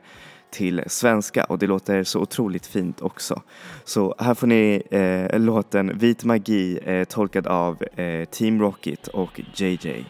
till 0.50 0.82
svenska 0.86 1.44
och 1.44 1.58
det 1.58 1.66
låter 1.66 2.04
så 2.04 2.20
otroligt 2.20 2.66
fint 2.66 3.00
också. 3.00 3.42
Så 3.84 4.14
här 4.18 4.34
får 4.34 4.46
ni 4.46 4.82
eh, 4.90 5.40
låten 5.40 5.98
Vit 5.98 6.24
magi 6.24 6.78
eh, 6.84 7.04
tolkad 7.04 7.46
av 7.46 7.82
eh, 7.96 8.24
Team 8.24 8.60
Rocket 8.60 9.08
och 9.08 9.40
JJ. 9.54 10.04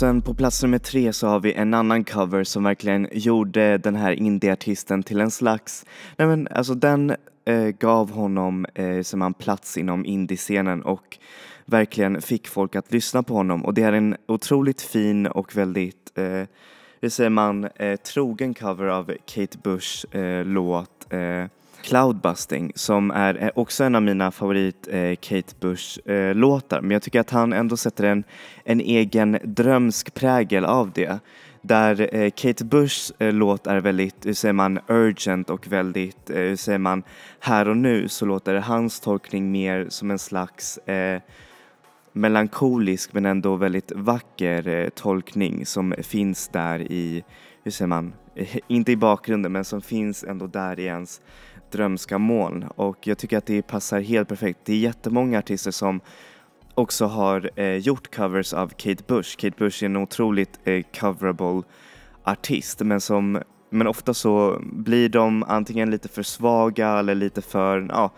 Sen 0.00 0.22
på 0.22 0.34
plats 0.34 0.62
nummer 0.62 0.78
tre 0.78 1.12
så 1.12 1.26
har 1.26 1.40
vi 1.40 1.52
en 1.52 1.74
annan 1.74 2.04
cover 2.04 2.44
som 2.44 2.64
verkligen 2.64 3.08
gjorde 3.12 3.78
den 3.78 3.96
här 3.96 4.12
indieartisten 4.12 5.02
till 5.02 5.20
en 5.20 5.30
slags, 5.30 5.86
nej 6.16 6.28
men 6.28 6.48
alltså 6.48 6.74
den 6.74 7.16
eh, 7.44 7.68
gav 7.68 8.10
honom 8.10 8.66
eh, 8.74 9.02
som 9.02 9.22
en 9.22 9.34
plats 9.34 9.78
inom 9.78 10.06
indiescenen 10.06 10.82
och 10.82 11.18
verkligen 11.64 12.22
fick 12.22 12.48
folk 12.48 12.76
att 12.76 12.92
lyssna 12.92 13.22
på 13.22 13.34
honom. 13.34 13.64
Och 13.64 13.74
det 13.74 13.82
är 13.82 13.92
en 13.92 14.16
otroligt 14.28 14.82
fin 14.82 15.26
och 15.26 15.56
väldigt, 15.56 16.18
eh, 16.18 16.44
hur 17.00 17.08
säger 17.08 17.30
man, 17.30 17.64
eh, 17.64 17.96
trogen 17.96 18.54
cover 18.54 18.86
av 18.86 19.12
Kate 19.26 19.58
Bush 19.62 20.16
eh, 20.16 20.44
låt 20.44 21.12
eh, 21.12 21.44
Cloudbusting 21.82 22.72
som 22.74 23.10
är 23.10 23.42
eh, 23.42 23.50
också 23.54 23.84
en 23.84 23.94
av 23.94 24.02
mina 24.02 24.30
favorit 24.30 24.88
eh, 24.90 25.14
Kate 25.20 25.54
Bush 25.60 26.10
eh, 26.10 26.34
låtar 26.34 26.80
men 26.80 26.90
jag 26.90 27.02
tycker 27.02 27.20
att 27.20 27.30
han 27.30 27.52
ändå 27.52 27.76
sätter 27.76 28.04
en, 28.04 28.24
en 28.64 28.80
egen 28.80 29.38
drömsk 29.44 30.14
prägel 30.14 30.64
av 30.64 30.90
det. 30.92 31.18
Där 31.62 32.14
eh, 32.14 32.30
Kate 32.30 32.64
Bushs 32.64 33.12
eh, 33.18 33.32
låt 33.32 33.66
är 33.66 33.80
väldigt, 33.80 34.26
hur 34.26 34.32
säger 34.32 34.52
man, 34.52 34.78
urgent 34.88 35.50
och 35.50 35.66
väldigt, 35.66 36.30
eh, 36.30 36.36
hur 36.36 36.56
säger 36.56 36.78
man, 36.78 37.02
här 37.40 37.68
och 37.68 37.76
nu 37.76 38.08
så 38.08 38.26
låter 38.26 38.54
hans 38.54 39.00
tolkning 39.00 39.52
mer 39.52 39.86
som 39.88 40.10
en 40.10 40.18
slags 40.18 40.78
eh, 40.78 41.20
melankolisk 42.12 43.12
men 43.12 43.26
ändå 43.26 43.56
väldigt 43.56 43.92
vacker 43.92 44.68
eh, 44.68 44.88
tolkning 44.88 45.66
som 45.66 45.94
finns 46.02 46.48
där 46.48 46.92
i, 46.92 47.24
hur 47.64 47.70
säger 47.70 47.88
man, 47.88 48.12
eh, 48.34 48.56
inte 48.66 48.92
i 48.92 48.96
bakgrunden 48.96 49.52
men 49.52 49.64
som 49.64 49.82
finns 49.82 50.24
ändå 50.24 50.46
där 50.46 50.80
i 50.80 50.84
ens 50.84 51.20
drömska 51.72 52.18
moln 52.18 52.62
och 52.62 53.06
jag 53.06 53.18
tycker 53.18 53.38
att 53.38 53.46
det 53.46 53.62
passar 53.62 54.00
helt 54.00 54.28
perfekt. 54.28 54.60
Det 54.64 54.72
är 54.72 54.78
jättemånga 54.78 55.38
artister 55.38 55.70
som 55.70 56.00
också 56.74 57.06
har 57.06 57.50
eh, 57.56 57.76
gjort 57.76 58.14
covers 58.14 58.52
av 58.52 58.68
Kate 58.68 59.04
Bush. 59.06 59.36
Kate 59.36 59.56
Bush 59.58 59.84
är 59.84 59.86
en 59.86 59.96
otroligt 59.96 60.60
eh, 60.64 60.82
coverable 61.00 61.62
artist 62.24 62.80
men 62.80 63.00
som 63.00 63.42
men 63.70 63.86
ofta 63.86 64.14
så 64.14 64.58
blir 64.62 65.08
de 65.08 65.42
antingen 65.42 65.90
lite 65.90 66.08
för 66.08 66.22
svaga 66.22 66.98
eller 66.98 67.14
lite 67.14 67.42
för, 67.42 67.86
ja, 67.88 68.10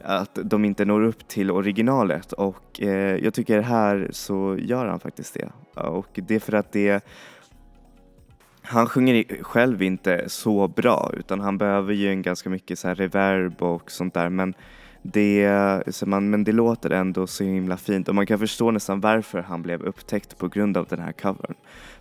att 0.00 0.38
de 0.44 0.64
inte 0.64 0.84
når 0.84 1.02
upp 1.02 1.28
till 1.28 1.50
originalet 1.50 2.32
och 2.32 2.82
eh, 2.82 3.16
jag 3.24 3.34
tycker 3.34 3.60
här 3.60 4.08
så 4.12 4.56
gör 4.58 4.86
han 4.86 5.00
faktiskt 5.00 5.34
det. 5.34 5.80
Och 5.80 6.08
det 6.14 6.34
är 6.34 6.40
för 6.40 6.52
att 6.52 6.72
det 6.72 7.04
han 8.66 8.86
sjunger 8.86 9.42
själv 9.42 9.82
inte 9.82 10.24
så 10.28 10.68
bra 10.68 11.10
utan 11.16 11.40
han 11.40 11.58
behöver 11.58 11.92
ju 11.94 12.10
en 12.10 12.22
ganska 12.22 12.50
mycket 12.50 12.78
så 12.78 12.88
här 12.88 12.94
reverb 12.94 13.62
och 13.62 13.90
sånt 13.90 14.14
där 14.14 14.28
men 14.28 14.54
det, 15.02 15.82
så 15.86 16.06
man, 16.06 16.30
men 16.30 16.44
det 16.44 16.52
låter 16.52 16.90
ändå 16.90 17.26
så 17.26 17.44
himla 17.44 17.76
fint 17.76 18.08
och 18.08 18.14
man 18.14 18.26
kan 18.26 18.38
förstå 18.38 18.70
nästan 18.70 19.00
varför 19.00 19.42
han 19.42 19.62
blev 19.62 19.82
upptäckt 19.82 20.38
på 20.38 20.48
grund 20.48 20.76
av 20.76 20.86
den 20.86 20.98
här 20.98 21.12
covern. 21.12 21.54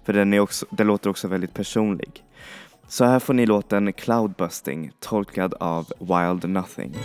För 0.04 0.14
den, 0.14 0.34
är 0.34 0.40
också, 0.40 0.66
den 0.70 0.88
låter 0.88 1.10
också 1.10 1.28
väldigt 1.28 1.54
personlig. 1.54 2.24
Så 2.88 3.06
här 3.06 3.20
får 3.20 3.34
ni 3.34 3.46
låten 3.46 3.94
Cloudbusting 3.94 4.92
tolkad 5.00 5.54
av 5.54 5.92
Wild 6.00 6.50
Nothing. 6.50 6.96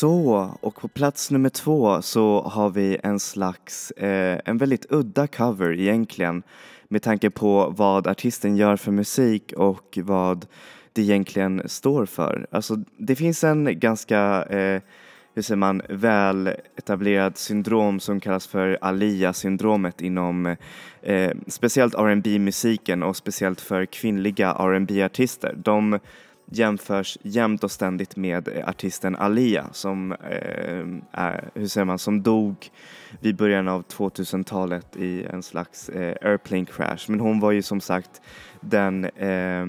Så, 0.00 0.50
och 0.60 0.74
på 0.74 0.88
plats 0.88 1.30
nummer 1.30 1.48
två 1.48 2.02
så 2.02 2.42
har 2.42 2.70
vi 2.70 2.98
en 3.02 3.20
slags, 3.20 3.90
eh, 3.90 4.40
en 4.44 4.58
väldigt 4.58 4.86
udda 4.92 5.26
cover 5.26 5.80
egentligen 5.80 6.42
med 6.88 7.02
tanke 7.02 7.30
på 7.30 7.74
vad 7.76 8.06
artisten 8.06 8.56
gör 8.56 8.76
för 8.76 8.92
musik 8.92 9.52
och 9.56 9.98
vad 10.02 10.46
det 10.92 11.02
egentligen 11.02 11.62
står 11.66 12.06
för. 12.06 12.46
Alltså 12.50 12.76
det 12.96 13.16
finns 13.16 13.44
en 13.44 13.80
ganska, 13.80 14.44
eh, 14.44 14.82
hur 15.34 15.42
säger 15.42 15.56
man, 15.56 15.82
väl 15.88 16.50
etablerad 16.76 17.36
syndrom 17.36 18.00
som 18.00 18.20
kallas 18.20 18.46
för 18.46 18.78
Alia-syndromet 18.80 20.00
inom 20.00 20.56
eh, 21.02 21.30
speciellt 21.46 21.94
R&B 21.94 22.38
musiken 22.38 23.02
och 23.02 23.16
speciellt 23.16 23.60
för 23.60 23.86
kvinnliga 23.86 24.50
R&B 24.58 25.02
artister 25.02 25.54
De 25.56 25.98
jämförs 26.50 27.18
jämt 27.22 27.64
och 27.64 27.70
ständigt 27.70 28.16
med 28.16 28.48
eh, 28.48 28.68
artisten 28.68 29.16
Alia 29.16 29.66
som, 29.72 30.12
eh, 30.12 30.84
är, 31.12 31.50
hur 31.54 31.66
säger 31.66 31.84
man, 31.84 31.98
som 31.98 32.22
dog 32.22 32.70
vid 33.20 33.36
början 33.36 33.68
av 33.68 33.84
2000-talet 33.84 34.96
i 34.96 35.24
en 35.24 35.42
slags 35.42 35.88
eh, 35.88 36.16
airplane 36.28 36.64
crash. 36.64 37.04
Men 37.08 37.20
hon 37.20 37.40
var 37.40 37.50
ju 37.50 37.62
som 37.62 37.80
sagt 37.80 38.20
den 38.60 39.04
eh, 39.04 39.66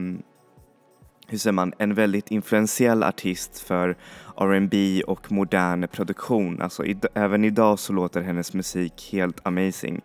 hur 1.31 1.37
säger 1.37 1.51
man, 1.53 1.73
en 1.77 1.93
väldigt 1.93 2.31
influentiell 2.31 3.03
artist 3.03 3.59
för 3.59 3.97
R&B 4.37 5.03
och 5.07 5.31
modern 5.31 5.87
produktion. 5.87 6.61
Alltså 6.61 6.83
id- 6.83 7.05
även 7.13 7.45
idag 7.45 7.79
så 7.79 7.93
låter 7.93 8.21
hennes 8.21 8.53
musik 8.53 9.09
helt 9.11 9.47
amazing. 9.47 10.01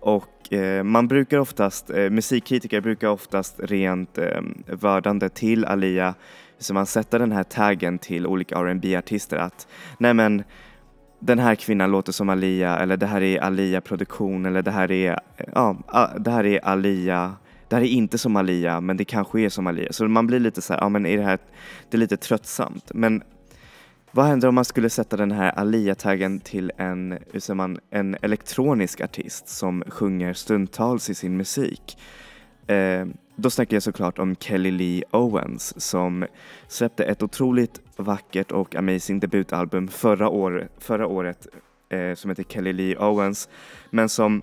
Och 0.00 0.52
eh, 0.52 0.82
man 0.82 1.08
brukar 1.08 1.38
oftast, 1.38 1.90
eh, 1.90 2.10
musikkritiker 2.10 2.80
brukar 2.80 3.08
oftast 3.08 3.60
rent 3.60 4.18
eh, 4.18 4.40
värdande 4.66 5.28
till 5.28 5.64
Alia, 5.64 6.14
så 6.58 6.74
man 6.74 6.86
sätter 6.86 7.18
den 7.18 7.32
här 7.32 7.42
taggen 7.42 7.98
till 7.98 8.26
olika 8.26 8.56
R&B 8.56 8.96
artister 8.96 9.36
att 9.36 9.68
nej 9.98 10.14
men 10.14 10.42
den 11.18 11.38
här 11.38 11.54
kvinnan 11.54 11.90
låter 11.90 12.12
som 12.12 12.28
Alia 12.28 12.78
eller 12.78 12.96
det 12.96 13.06
här 13.06 13.20
är 13.22 13.40
Alia 13.40 13.80
produktion 13.80 14.46
eller 14.46 14.62
det 14.62 14.70
här 14.70 14.90
är, 14.90 15.20
ja, 15.54 15.76
det 16.18 16.30
här 16.30 16.46
är 16.46 16.64
Alia 16.64 17.34
det 17.70 17.76
här 17.76 17.82
är 17.82 17.88
inte 17.88 18.18
som 18.18 18.36
Alia 18.36 18.80
men 18.80 18.96
det 18.96 19.04
kanske 19.04 19.40
är 19.40 19.48
som 19.48 19.66
Alia. 19.66 19.92
Så 19.92 20.08
man 20.08 20.26
blir 20.26 20.40
lite 20.40 20.62
så 20.62 20.72
här, 20.72 20.80
ja 20.80 20.88
men 20.88 21.06
är 21.06 21.16
det 21.16 21.22
här, 21.22 21.38
det 21.90 21.96
är 21.96 21.98
lite 21.98 22.16
tröttsamt. 22.16 22.90
Men 22.94 23.22
vad 24.12 24.26
händer 24.26 24.48
om 24.48 24.54
man 24.54 24.64
skulle 24.64 24.90
sätta 24.90 25.16
den 25.16 25.30
här 25.30 25.58
Alia-taggen 25.58 26.40
till 26.40 26.72
en, 26.76 27.18
hur 27.32 27.40
säger 27.40 27.54
man, 27.56 27.78
en 27.90 28.16
elektronisk 28.22 29.00
artist 29.00 29.48
som 29.48 29.84
sjunger 29.88 30.32
stundtals 30.32 31.10
i 31.10 31.14
sin 31.14 31.36
musik? 31.36 31.98
Eh, 32.66 33.06
då 33.36 33.50
snackar 33.50 33.76
jag 33.76 33.82
såklart 33.82 34.18
om 34.18 34.36
Kelly 34.36 34.70
Lee 34.70 35.02
Owens 35.10 35.80
som 35.80 36.26
släppte 36.68 37.04
ett 37.04 37.22
otroligt 37.22 37.80
vackert 37.96 38.52
och 38.52 38.74
amazing 38.74 39.20
debutalbum 39.20 39.88
förra, 39.88 40.28
år, 40.28 40.68
förra 40.78 41.06
året 41.06 41.46
eh, 41.88 42.14
som 42.14 42.30
heter 42.30 42.42
Kelly 42.42 42.72
Lee 42.72 42.96
Owens 42.98 43.48
men 43.90 44.08
som 44.08 44.42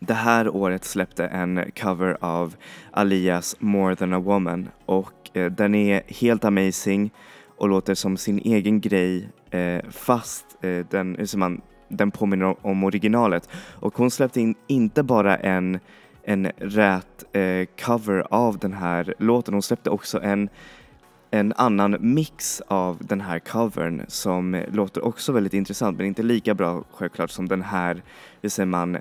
det 0.00 0.14
här 0.14 0.48
året 0.48 0.84
släppte 0.84 1.26
en 1.26 1.70
cover 1.76 2.16
av 2.20 2.54
Alias 2.90 3.56
More 3.58 3.96
than 3.96 4.12
a 4.12 4.18
woman 4.18 4.68
och 4.86 5.30
eh, 5.32 5.52
den 5.52 5.74
är 5.74 6.02
helt 6.06 6.44
amazing 6.44 7.10
och 7.62 7.68
låter 7.68 7.94
som 7.94 8.16
sin 8.16 8.38
egen 8.38 8.80
grej 8.80 9.28
eh, 9.50 9.90
fast 9.90 10.46
eh, 10.60 10.86
den, 10.90 11.16
eh, 11.16 11.24
som 11.24 11.40
man, 11.40 11.60
den 11.88 12.10
påminner 12.10 12.46
om, 12.46 12.56
om 12.62 12.84
originalet. 12.84 13.48
Och 13.54 13.96
hon 13.96 14.10
släppte 14.10 14.40
in 14.40 14.54
inte 14.66 15.02
bara 15.02 15.36
en, 15.36 15.78
en 16.24 16.46
rät 16.56 17.24
eh, 17.32 17.66
cover 17.84 18.26
av 18.30 18.58
den 18.58 18.72
här 18.72 19.14
låten, 19.18 19.54
hon 19.54 19.62
släppte 19.62 19.90
också 19.90 20.22
en 20.22 20.48
en 21.30 21.52
annan 21.56 21.96
mix 22.00 22.62
av 22.66 22.98
den 23.00 23.20
här 23.20 23.38
covern 23.38 24.04
som 24.08 24.64
låter 24.72 25.04
också 25.04 25.32
väldigt 25.32 25.54
intressant 25.54 25.96
men 25.96 26.06
inte 26.06 26.22
lika 26.22 26.54
bra 26.54 26.84
självklart 26.90 27.30
som 27.30 27.48
den 27.48 27.62
här, 27.62 28.02
hur 28.42 28.48
säger 28.48 28.66
man, 28.66 28.98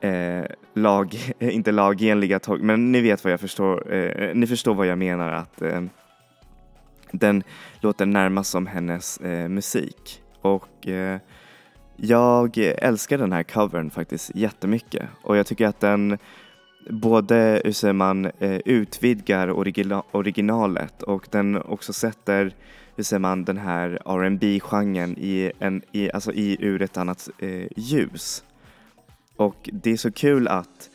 eh, 0.00 0.44
lag, 0.74 1.14
inte 1.38 1.72
lagenliga 1.72 2.38
tolk, 2.38 2.62
men 2.62 2.92
ni 2.92 3.00
vet 3.00 3.24
vad 3.24 3.32
jag 3.32 3.40
förstår, 3.40 3.94
eh, 3.94 4.34
ni 4.34 4.46
förstår 4.46 4.74
vad 4.74 4.86
jag 4.86 4.98
menar 4.98 5.32
att 5.32 5.62
eh, 5.62 5.82
den 7.12 7.42
låter 7.80 8.06
närmast 8.06 8.50
som 8.50 8.66
hennes 8.66 9.18
eh, 9.18 9.48
musik 9.48 10.22
och 10.40 10.88
eh, 10.88 11.18
jag 11.96 12.58
älskar 12.58 13.18
den 13.18 13.32
här 13.32 13.42
covern 13.42 13.90
faktiskt 13.90 14.30
jättemycket 14.34 15.08
och 15.22 15.36
jag 15.36 15.46
tycker 15.46 15.66
att 15.66 15.80
den 15.80 16.18
både, 16.88 17.62
hur 17.64 17.72
säger 17.72 17.94
man, 17.94 18.24
eh, 18.24 18.60
utvidgar 18.64 19.48
origina- 19.48 20.02
originalet 20.12 21.02
och 21.02 21.26
den 21.30 21.62
också 21.62 21.92
sätter, 21.92 22.54
hur 22.96 23.04
säger 23.04 23.20
man, 23.20 23.44
den 23.44 23.58
här 23.58 23.88
rb 24.04 24.60
genren 24.62 25.18
i, 25.18 25.52
en, 25.58 25.82
i, 25.92 26.10
alltså 26.12 26.32
i 26.32 26.56
ur 26.60 26.82
ett 26.82 26.96
annat 26.96 27.28
eh, 27.38 27.66
ljus. 27.76 28.44
Och 29.36 29.70
det 29.72 29.90
är 29.90 29.96
så 29.96 30.12
kul 30.12 30.48
att 30.48 30.89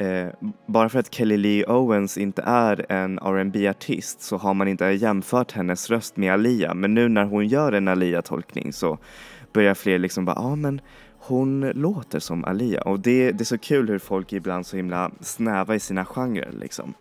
eh, 0.00 0.28
bara 0.66 0.88
för 0.88 0.98
att 0.98 1.14
Kelly 1.14 1.36
Lee 1.36 1.64
Owens 1.66 2.18
inte 2.18 2.42
är 2.46 2.86
en 2.88 3.18
rb 3.18 3.56
artist 3.56 4.20
så 4.20 4.36
har 4.36 4.54
man 4.54 4.68
inte 4.68 4.84
jämfört 4.84 5.52
hennes 5.52 5.90
röst 5.90 6.16
med 6.16 6.32
Alia. 6.32 6.74
Men 6.74 6.94
nu 6.94 7.08
när 7.08 7.24
hon 7.24 7.46
gör 7.48 7.72
en 7.72 7.88
Alia-tolkning 7.88 8.72
så 8.72 8.98
börjar 9.52 9.74
fler 9.74 9.98
liksom 9.98 10.24
bara, 10.24 10.36
ja 10.36 10.42
ah, 10.42 10.56
men 10.56 10.80
hon 11.18 11.60
låter 11.60 12.18
som 12.18 12.44
Alia. 12.44 12.82
Och 12.82 13.00
det, 13.00 13.32
det 13.32 13.42
är 13.42 13.44
så 13.44 13.58
kul 13.58 13.88
hur 13.88 13.98
folk 13.98 14.32
är 14.32 14.36
ibland 14.36 14.66
så 14.66 14.76
himla 14.76 15.10
snäva 15.20 15.74
i 15.74 15.80
sina 15.80 16.04
genrer 16.04 16.52
liksom. 16.52 16.94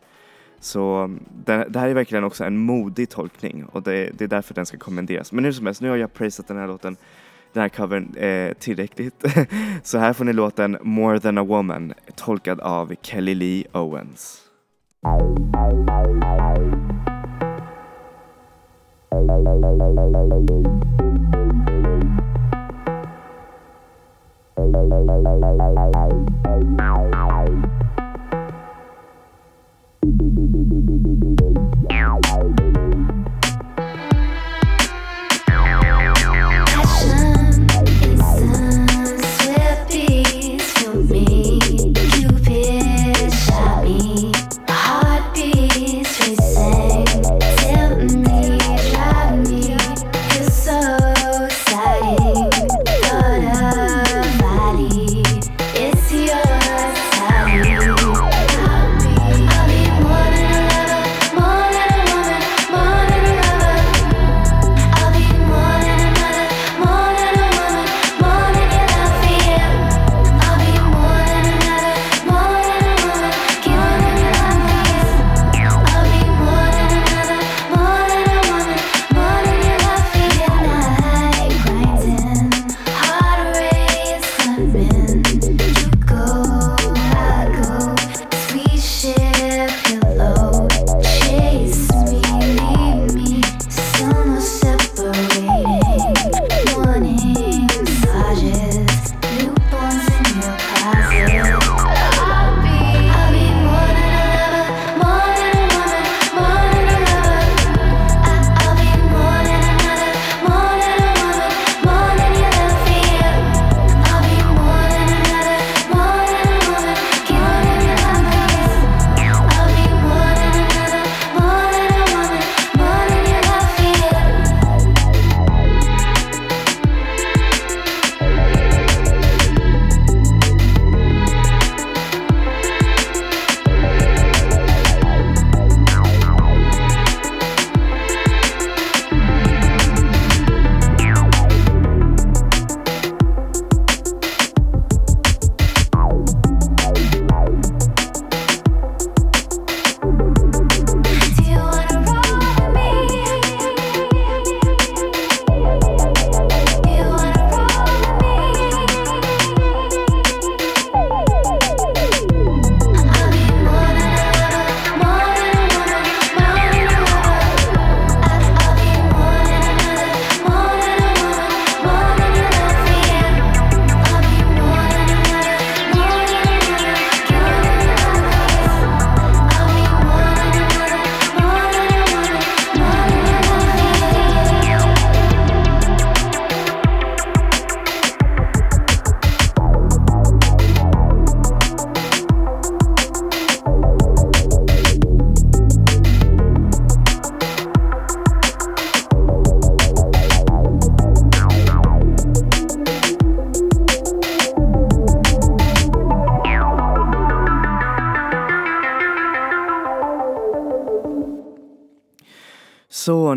Så 0.59 0.95
mm, 0.95 1.23
det, 1.45 1.65
det 1.69 1.79
här 1.79 1.89
är 1.89 1.93
verkligen 1.93 2.23
också 2.23 2.43
en 2.43 2.57
modig 2.57 3.09
tolkning 3.09 3.65
och 3.65 3.83
det, 3.83 4.09
det 4.17 4.23
är 4.23 4.27
därför 4.27 4.53
den 4.53 4.65
ska 4.65 4.77
kommenderas. 4.77 5.31
Men 5.31 5.45
hur 5.45 5.51
som 5.51 5.65
helst, 5.65 5.81
nu 5.81 5.89
har 5.89 5.97
jag 5.97 6.13
prisat 6.13 6.47
den 6.47 6.57
här 6.57 6.67
låten 6.67 6.97
den 7.53 7.61
här 7.61 7.69
covern 7.69 8.15
eh, 8.15 8.53
tillräckligt. 8.53 9.25
Så 9.83 9.97
här 9.97 10.13
får 10.13 10.25
ni 10.25 10.33
låten 10.33 10.77
More 10.81 11.19
than 11.19 11.37
a 11.37 11.43
woman 11.43 11.93
tolkad 12.15 12.59
av 12.59 12.93
Kelly 13.01 13.35
Lee 13.35 13.63
Owens. 13.71 14.41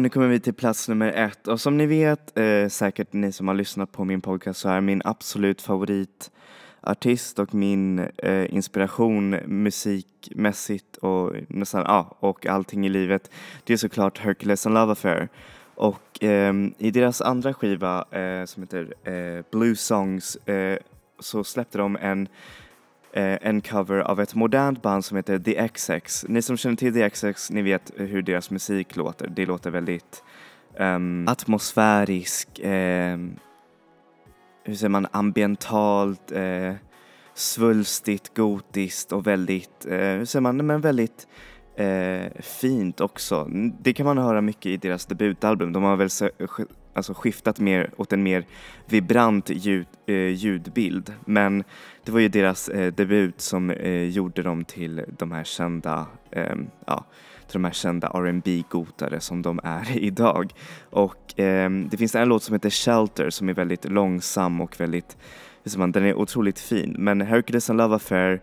nu 0.02 0.08
kommer 0.08 0.28
vi 0.28 0.40
till 0.40 0.54
plats 0.54 0.88
nummer 0.88 1.12
ett 1.12 1.48
och 1.48 1.60
som 1.60 1.76
ni 1.76 1.86
vet, 1.86 2.38
eh, 2.38 2.68
säkert 2.68 3.12
ni 3.12 3.32
som 3.32 3.48
har 3.48 3.54
lyssnat 3.54 3.92
på 3.92 4.04
min 4.04 4.20
podcast 4.20 4.60
så 4.60 4.68
är 4.68 4.80
min 4.80 5.02
absolut 5.04 5.62
favoritartist 5.62 7.38
och 7.38 7.54
min 7.54 7.98
eh, 7.98 8.54
inspiration 8.54 9.30
musikmässigt 9.46 10.96
och 10.96 11.32
nästan, 11.48 11.84
ja, 11.86 12.16
och 12.20 12.46
allting 12.46 12.86
i 12.86 12.88
livet, 12.88 13.30
det 13.64 13.72
är 13.72 13.76
såklart 13.76 14.18
Hercules 14.18 14.66
and 14.66 14.74
Love 14.74 14.92
Affair. 14.92 15.28
Och 15.74 16.24
eh, 16.24 16.54
i 16.78 16.90
deras 16.90 17.20
andra 17.20 17.54
skiva 17.54 18.04
eh, 18.10 18.44
som 18.44 18.62
heter 18.62 18.94
eh, 19.04 19.44
Blue 19.52 19.76
Songs 19.76 20.36
eh, 20.36 20.78
så 21.18 21.44
släppte 21.44 21.78
de 21.78 21.96
en 21.96 22.28
Eh, 23.14 23.38
en 23.40 23.60
cover 23.60 23.98
av 23.98 24.20
ett 24.20 24.34
modernt 24.34 24.82
band 24.82 25.04
som 25.04 25.16
heter 25.16 25.38
The 25.38 25.68
XX. 25.68 26.24
Ni 26.28 26.42
som 26.42 26.56
känner 26.56 26.76
till 26.76 26.94
The 26.94 27.10
XX, 27.10 27.50
ni 27.50 27.62
vet 27.62 27.92
hur 27.96 28.22
deras 28.22 28.50
musik 28.50 28.96
låter. 28.96 29.26
Det 29.26 29.46
låter 29.46 29.70
väldigt 29.70 30.22
um, 30.78 31.28
atmosfärisk, 31.28 32.58
eh, 32.58 33.18
hur 34.64 34.74
säger 34.74 34.88
man, 34.88 35.06
ambientalt, 35.10 36.32
eh, 36.32 36.74
svulstigt, 37.34 38.34
gotiskt 38.34 39.12
och 39.12 39.26
väldigt, 39.26 39.86
eh, 39.86 39.98
hur 39.98 40.24
säger 40.24 40.40
man, 40.40 40.66
men 40.66 40.80
väldigt 40.80 41.26
eh, 41.76 42.32
fint 42.40 43.00
också. 43.00 43.48
Det 43.80 43.92
kan 43.92 44.06
man 44.06 44.18
höra 44.18 44.40
mycket 44.40 44.66
i 44.66 44.76
deras 44.76 45.06
debutalbum. 45.06 45.72
De 45.72 45.82
har 45.82 45.96
väl 45.96 46.10
alltså 46.92 47.14
skiftat 47.14 47.60
mer 47.60 47.90
åt 47.96 48.12
en 48.12 48.22
mer 48.22 48.46
vibrant 48.86 49.50
ljud, 49.50 49.86
eh, 50.06 50.14
ljudbild. 50.14 51.14
Men 51.24 51.64
det 52.04 52.12
var 52.12 52.20
ju 52.20 52.28
deras 52.28 52.68
eh, 52.68 52.92
debut 52.92 53.40
som 53.40 53.70
eh, 53.70 54.08
gjorde 54.08 54.42
dem 54.42 54.64
till 54.64 55.04
de 55.18 55.32
här 55.32 55.44
kända, 55.44 56.06
eh, 56.30 56.56
ja, 56.86 57.04
till 57.46 57.52
de 57.52 57.64
här 57.64 57.72
kända 57.72 58.08
rb 58.08 58.68
gotare 58.68 59.20
som 59.20 59.42
de 59.42 59.60
är 59.64 59.98
idag. 59.98 60.52
Och 60.90 61.40
eh, 61.40 61.70
det 61.70 61.96
finns 61.96 62.14
en 62.14 62.28
låt 62.28 62.42
som 62.42 62.54
heter 62.54 62.70
Shelter 62.70 63.30
som 63.30 63.48
är 63.48 63.54
väldigt 63.54 63.84
långsam 63.84 64.60
och 64.60 64.80
väldigt, 64.80 65.16
man, 65.76 65.92
den 65.92 66.04
är 66.04 66.14
otroligt 66.14 66.58
fin. 66.58 66.96
Men 66.98 67.20
Hercules 67.20 67.70
and 67.70 67.78
Love 67.78 67.96
Affair 67.96 68.42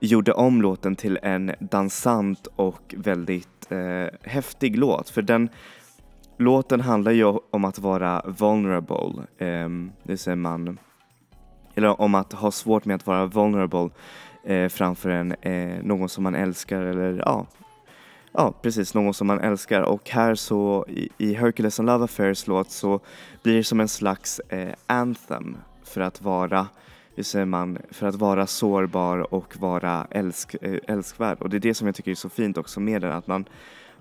gjorde 0.00 0.32
om 0.32 0.62
låten 0.62 0.96
till 0.96 1.18
en 1.22 1.52
dansant 1.60 2.46
och 2.56 2.94
väldigt 2.96 3.72
eh, 3.72 4.06
häftig 4.22 4.78
låt. 4.78 5.10
För 5.10 5.22
den 5.22 5.48
låten 6.36 6.80
handlar 6.80 7.12
ju 7.12 7.24
om 7.50 7.64
att 7.64 7.78
vara 7.78 8.22
vulnerable, 8.26 9.26
eh, 9.38 9.68
det 10.02 10.16
säger 10.16 10.36
man, 10.36 10.78
eller 11.74 12.00
om 12.00 12.14
att 12.14 12.32
ha 12.32 12.50
svårt 12.50 12.84
med 12.84 12.96
att 12.96 13.06
vara 13.06 13.26
vulnerable 13.26 13.90
eh, 14.44 14.68
framför 14.68 15.10
en, 15.10 15.32
eh, 15.32 15.82
någon 15.82 16.08
som 16.08 16.24
man 16.24 16.34
älskar 16.34 16.82
eller 16.82 17.22
ja, 17.26 17.46
ja 18.32 18.54
precis, 18.62 18.94
någon 18.94 19.14
som 19.14 19.26
man 19.26 19.40
älskar. 19.40 19.82
Och 19.82 20.10
här 20.10 20.34
så 20.34 20.84
i, 20.88 21.08
i 21.18 21.34
Hercules 21.34 21.80
and 21.80 21.86
Love 21.86 22.04
Affairs 22.04 22.46
låt 22.46 22.70
så 22.70 23.00
blir 23.42 23.56
det 23.56 23.64
som 23.64 23.80
en 23.80 23.88
slags 23.88 24.38
eh, 24.38 24.74
anthem 24.86 25.56
för 25.84 26.00
att 26.00 26.22
vara 26.22 26.66
hur 27.14 27.22
säger 27.22 27.46
man, 27.46 27.78
för 27.90 28.06
att 28.06 28.14
vara 28.14 28.46
sårbar 28.46 29.34
och 29.34 29.56
vara 29.56 30.06
älsk, 30.10 30.56
eh, 30.62 30.78
älskvärd. 30.88 31.42
Och 31.42 31.50
det 31.50 31.56
är 31.56 31.60
det 31.60 31.74
som 31.74 31.86
jag 31.86 31.94
tycker 31.96 32.10
är 32.10 32.14
så 32.14 32.28
fint 32.28 32.58
också 32.58 32.80
med 32.80 33.02
den, 33.02 33.12
att 33.12 33.26
man, 33.26 33.44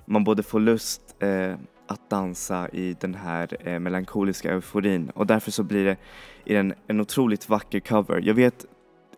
man 0.06 0.24
både 0.24 0.44
får 0.44 0.60
lust 0.60 1.02
eh, 1.20 1.56
att 1.88 2.10
dansa 2.10 2.70
i 2.70 2.96
den 3.00 3.16
här 3.16 3.58
eh, 3.60 3.80
melankoliska 3.80 4.52
euforin 4.52 5.10
och 5.10 5.28
därför 5.28 5.52
så 5.52 5.64
blir 5.64 5.86
det 5.86 5.98
i 6.46 6.54
den, 6.54 6.74
en 6.88 7.02
otroligt 7.02 7.50
vacker 7.50 7.80
cover. 7.80 8.22
Jag 8.24 8.34
vet, 8.34 8.66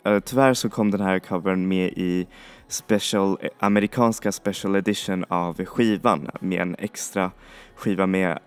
eh, 0.05 0.19
tyvärr 0.19 0.53
så 0.53 0.69
kom 0.69 0.91
den 0.91 1.01
här 1.01 1.19
covern 1.19 1.67
med 1.67 1.87
i 1.87 2.27
special, 2.67 3.37
eh, 3.41 3.49
amerikanska 3.59 4.31
special 4.31 4.75
edition 4.75 5.25
av 5.27 5.65
skivan 5.65 6.29
med 6.39 6.61
en 6.61 6.75
extra 6.79 7.31
skiva 7.75 8.07
med 8.07 8.39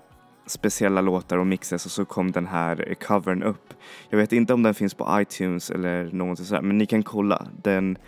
speciella 0.46 1.00
låtar 1.00 1.38
och 1.38 1.46
mixes 1.46 1.86
och 1.86 1.92
så 1.92 2.04
kom 2.04 2.30
den 2.30 2.46
här 2.46 2.84
eh, 2.88 2.94
covern 2.94 3.42
upp. 3.42 3.74
Jag 4.08 4.18
vet 4.18 4.32
inte 4.32 4.54
om 4.54 4.62
den 4.62 4.74
finns 4.74 4.94
på 4.94 5.20
iTunes 5.20 5.70
eller 5.70 6.10
någonting 6.12 6.46
sådär 6.46 6.62
men 6.62 6.78
ni 6.78 6.86
kan 6.86 7.02
kolla. 7.02 7.46
Den, 7.62 7.98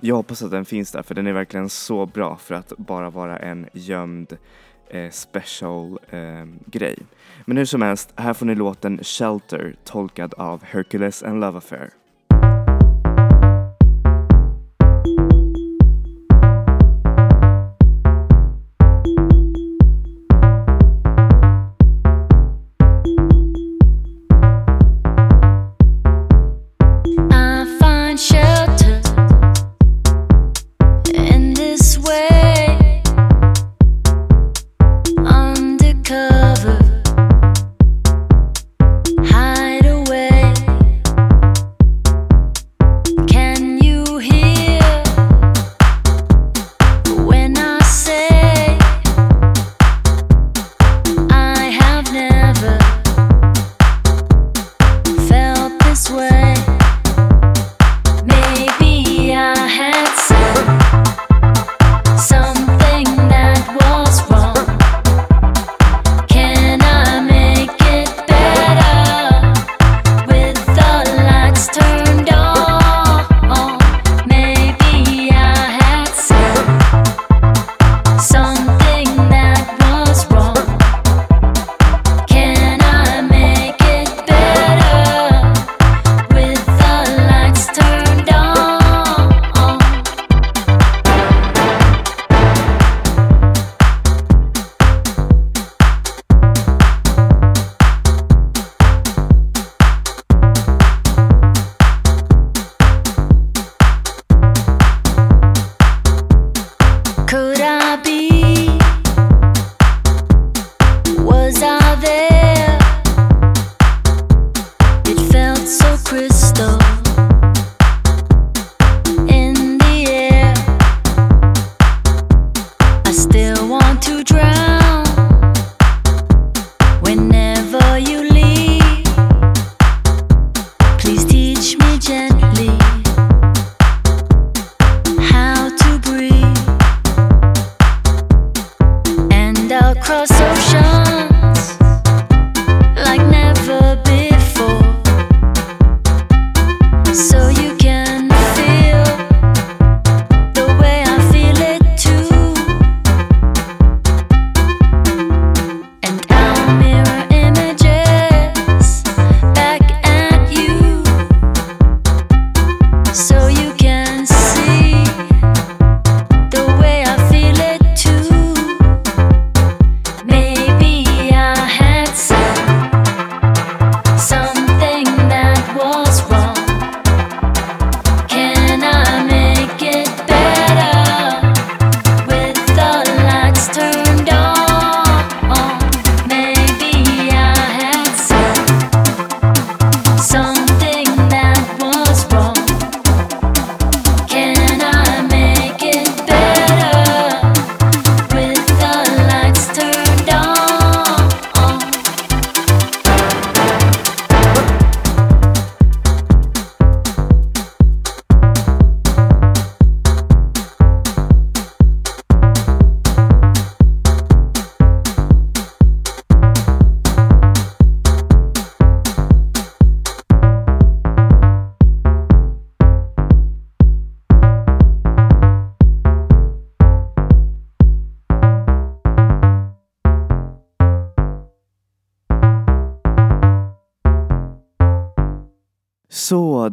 jag 0.00 0.16
hoppas 0.16 0.42
att 0.42 0.50
den 0.50 0.64
finns 0.64 0.92
där 0.92 1.02
för 1.02 1.14
den 1.14 1.26
är 1.26 1.32
verkligen 1.32 1.68
så 1.68 2.06
bra 2.06 2.36
för 2.36 2.54
att 2.54 2.72
bara 2.76 3.10
vara 3.10 3.38
en 3.38 3.66
gömd 3.72 4.36
eh, 4.90 5.10
special 5.10 5.98
eh, 6.10 6.46
grej. 6.66 6.96
Men 7.44 7.56
hur 7.56 7.64
som 7.64 7.82
helst, 7.82 8.12
här 8.16 8.34
får 8.34 8.46
ni 8.46 8.54
låten 8.54 8.98
Shelter 9.02 9.74
tolkad 9.84 10.34
av 10.34 10.64
Hercules 10.64 11.22
and 11.22 11.40
Love 11.40 11.58
Affair. 11.58 11.90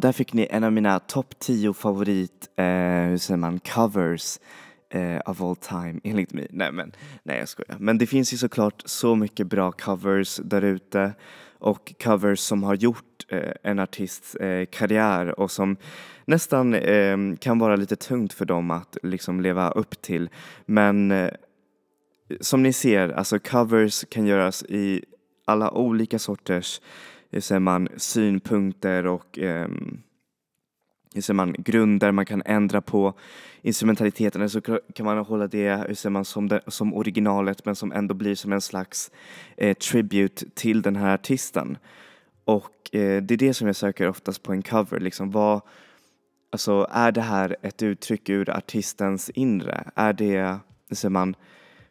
Där 0.00 0.12
fick 0.12 0.32
ni 0.32 0.46
en 0.50 0.64
av 0.64 0.72
mina 0.72 0.98
topp 0.98 1.38
10 1.38 1.72
favorit, 1.72 2.48
eh, 2.56 2.64
hur 2.64 3.18
säger 3.18 3.38
man, 3.38 3.60
covers 3.60 4.38
eh, 4.90 5.20
of 5.26 5.40
all 5.40 5.56
time 5.56 6.00
enligt 6.04 6.32
mig. 6.32 6.46
Nej 6.50 6.72
men, 6.72 6.92
nej 7.22 7.38
jag 7.38 7.48
skojar. 7.48 7.76
Men 7.78 7.98
det 7.98 8.06
finns 8.06 8.32
ju 8.32 8.36
såklart 8.36 8.82
så 8.84 9.14
mycket 9.14 9.46
bra 9.46 9.72
covers 9.72 10.36
där 10.36 10.62
ute 10.62 11.12
och 11.58 11.94
covers 12.04 12.38
som 12.38 12.62
har 12.62 12.74
gjort 12.74 13.26
eh, 13.28 13.52
en 13.62 13.78
artists 13.78 14.34
eh, 14.34 14.66
karriär 14.66 15.40
och 15.40 15.50
som 15.50 15.76
nästan 16.24 16.74
eh, 16.74 17.16
kan 17.40 17.58
vara 17.58 17.76
lite 17.76 17.96
tungt 17.96 18.32
för 18.32 18.44
dem 18.44 18.70
att 18.70 18.96
liksom 19.02 19.40
leva 19.40 19.70
upp 19.70 20.02
till. 20.02 20.30
Men 20.66 21.10
eh, 21.10 21.30
som 22.40 22.62
ni 22.62 22.72
ser, 22.72 23.08
alltså 23.08 23.38
covers 23.38 24.04
kan 24.08 24.26
göras 24.26 24.62
i 24.62 25.04
alla 25.44 25.70
olika 25.70 26.18
sorters 26.18 26.80
hur 27.30 27.40
säger 27.40 27.60
man, 27.60 27.88
synpunkter 27.96 29.06
och 29.06 29.38
ehm, 29.38 30.00
hur 31.14 31.22
säger 31.22 31.34
man, 31.34 31.54
grunder 31.58 32.12
man 32.12 32.26
kan 32.26 32.42
ändra 32.44 32.80
på 32.80 33.14
instrumentaliteten 33.62 34.40
eller 34.40 34.48
så 34.48 34.60
kan 34.94 35.06
man 35.06 35.18
hålla 35.18 35.46
det 35.46 35.84
hur 35.88 35.94
säger 35.94 36.10
man, 36.10 36.24
som, 36.24 36.48
det, 36.48 36.60
som 36.66 36.94
originalet 36.94 37.64
men 37.64 37.76
som 37.76 37.92
ändå 37.92 38.14
blir 38.14 38.34
som 38.34 38.52
en 38.52 38.60
slags 38.60 39.10
eh, 39.56 39.76
tribute 39.76 40.46
till 40.54 40.82
den 40.82 40.96
här 40.96 41.14
artisten. 41.14 41.78
Och 42.44 42.94
eh, 42.94 43.22
det 43.22 43.34
är 43.34 43.38
det 43.38 43.54
som 43.54 43.66
jag 43.66 43.76
söker 43.76 44.08
oftast 44.08 44.42
på 44.42 44.52
en 44.52 44.62
cover, 44.62 45.00
liksom 45.00 45.30
vad, 45.30 45.60
alltså 46.50 46.88
är 46.90 47.12
det 47.12 47.20
här 47.20 47.56
ett 47.62 47.82
uttryck 47.82 48.28
ur 48.28 48.50
artistens 48.50 49.30
inre? 49.30 49.90
Är 49.94 50.12
det, 50.12 50.58
hur 50.88 50.96
säger 50.96 51.10
man, 51.10 51.34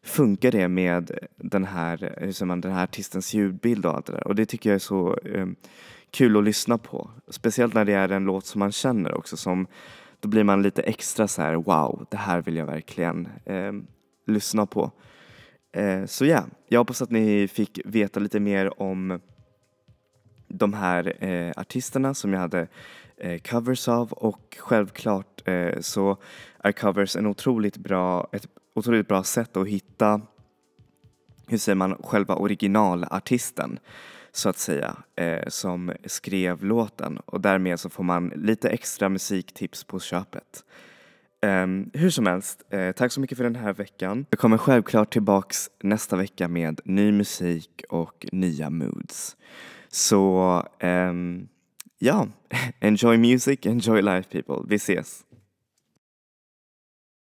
funkar 0.07 0.51
det 0.51 0.67
med 0.67 1.11
den 1.35 1.65
här, 1.65 2.15
hur 2.17 2.31
säger 2.31 2.45
man, 2.45 2.61
den 2.61 2.71
här 2.71 2.83
artistens 2.83 3.33
ljudbild 3.33 3.85
och 3.85 3.93
allt 3.93 4.05
det 4.05 4.13
där? 4.13 4.27
Och 4.27 4.35
det 4.35 4.45
tycker 4.45 4.69
jag 4.69 4.75
är 4.75 4.79
så 4.79 5.17
eh, 5.17 5.47
kul 6.11 6.37
att 6.37 6.43
lyssna 6.43 6.77
på. 6.77 7.09
Speciellt 7.29 7.73
när 7.73 7.85
det 7.85 7.93
är 7.93 8.09
en 8.09 8.25
låt 8.25 8.45
som 8.45 8.59
man 8.59 8.71
känner 8.71 9.13
också 9.13 9.37
som 9.37 9.67
då 10.19 10.29
blir 10.29 10.43
man 10.43 10.61
lite 10.61 10.81
extra 10.81 11.27
så 11.27 11.41
här: 11.41 11.55
wow, 11.55 12.05
det 12.11 12.17
här 12.17 12.41
vill 12.41 12.55
jag 12.55 12.65
verkligen 12.65 13.27
eh, 13.45 13.73
lyssna 14.27 14.65
på. 14.65 14.91
Eh, 15.71 16.05
så 16.05 16.25
ja, 16.25 16.45
jag 16.67 16.79
hoppas 16.79 17.01
att 17.01 17.11
ni 17.11 17.47
fick 17.47 17.79
veta 17.85 18.19
lite 18.19 18.39
mer 18.39 18.81
om 18.81 19.19
de 20.47 20.73
här 20.73 21.23
eh, 21.23 21.51
artisterna 21.55 22.13
som 22.13 22.33
jag 22.33 22.39
hade 22.39 22.67
eh, 23.17 23.39
covers 23.39 23.87
av 23.87 24.13
och 24.13 24.57
självklart 24.59 25.47
eh, 25.47 25.79
så 25.79 26.17
är 26.63 26.71
covers 26.71 27.15
en 27.15 27.25
otroligt 27.25 27.77
bra, 27.77 28.27
ett 28.31 28.47
otroligt 28.77 29.07
bra 29.07 29.23
sätt 29.23 29.57
att 29.57 29.67
hitta, 29.67 30.21
hur 31.47 31.57
säger 31.57 31.75
man, 31.75 31.95
själva 32.03 32.35
originalartisten 32.35 33.79
så 34.31 34.49
att 34.49 34.57
säga, 34.57 34.97
eh, 35.15 35.47
som 35.47 35.93
skrev 36.05 36.63
låten 36.63 37.17
och 37.17 37.41
därmed 37.41 37.79
så 37.79 37.89
får 37.89 38.03
man 38.03 38.27
lite 38.35 38.69
extra 38.69 39.09
musiktips 39.09 39.83
på 39.83 39.99
köpet. 39.99 40.63
Eh, 41.41 41.67
hur 41.93 42.09
som 42.09 42.25
helst, 42.25 42.63
eh, 42.69 42.91
tack 42.91 43.11
så 43.11 43.21
mycket 43.21 43.37
för 43.37 43.43
den 43.43 43.55
här 43.55 43.73
veckan. 43.73 44.25
Jag 44.29 44.39
kommer 44.39 44.57
självklart 44.57 45.13
tillbaks 45.13 45.69
nästa 45.83 46.15
vecka 46.15 46.47
med 46.47 46.81
ny 46.85 47.11
musik 47.11 47.83
och 47.89 48.25
nya 48.31 48.69
moods. 48.69 49.37
Så 49.89 50.63
ehm, 50.79 51.47
ja, 51.99 52.27
enjoy 52.79 53.17
music, 53.17 53.59
enjoy 53.65 54.01
life 54.01 54.29
people. 54.31 54.65
Vi 54.69 54.75
ses! 54.75 55.26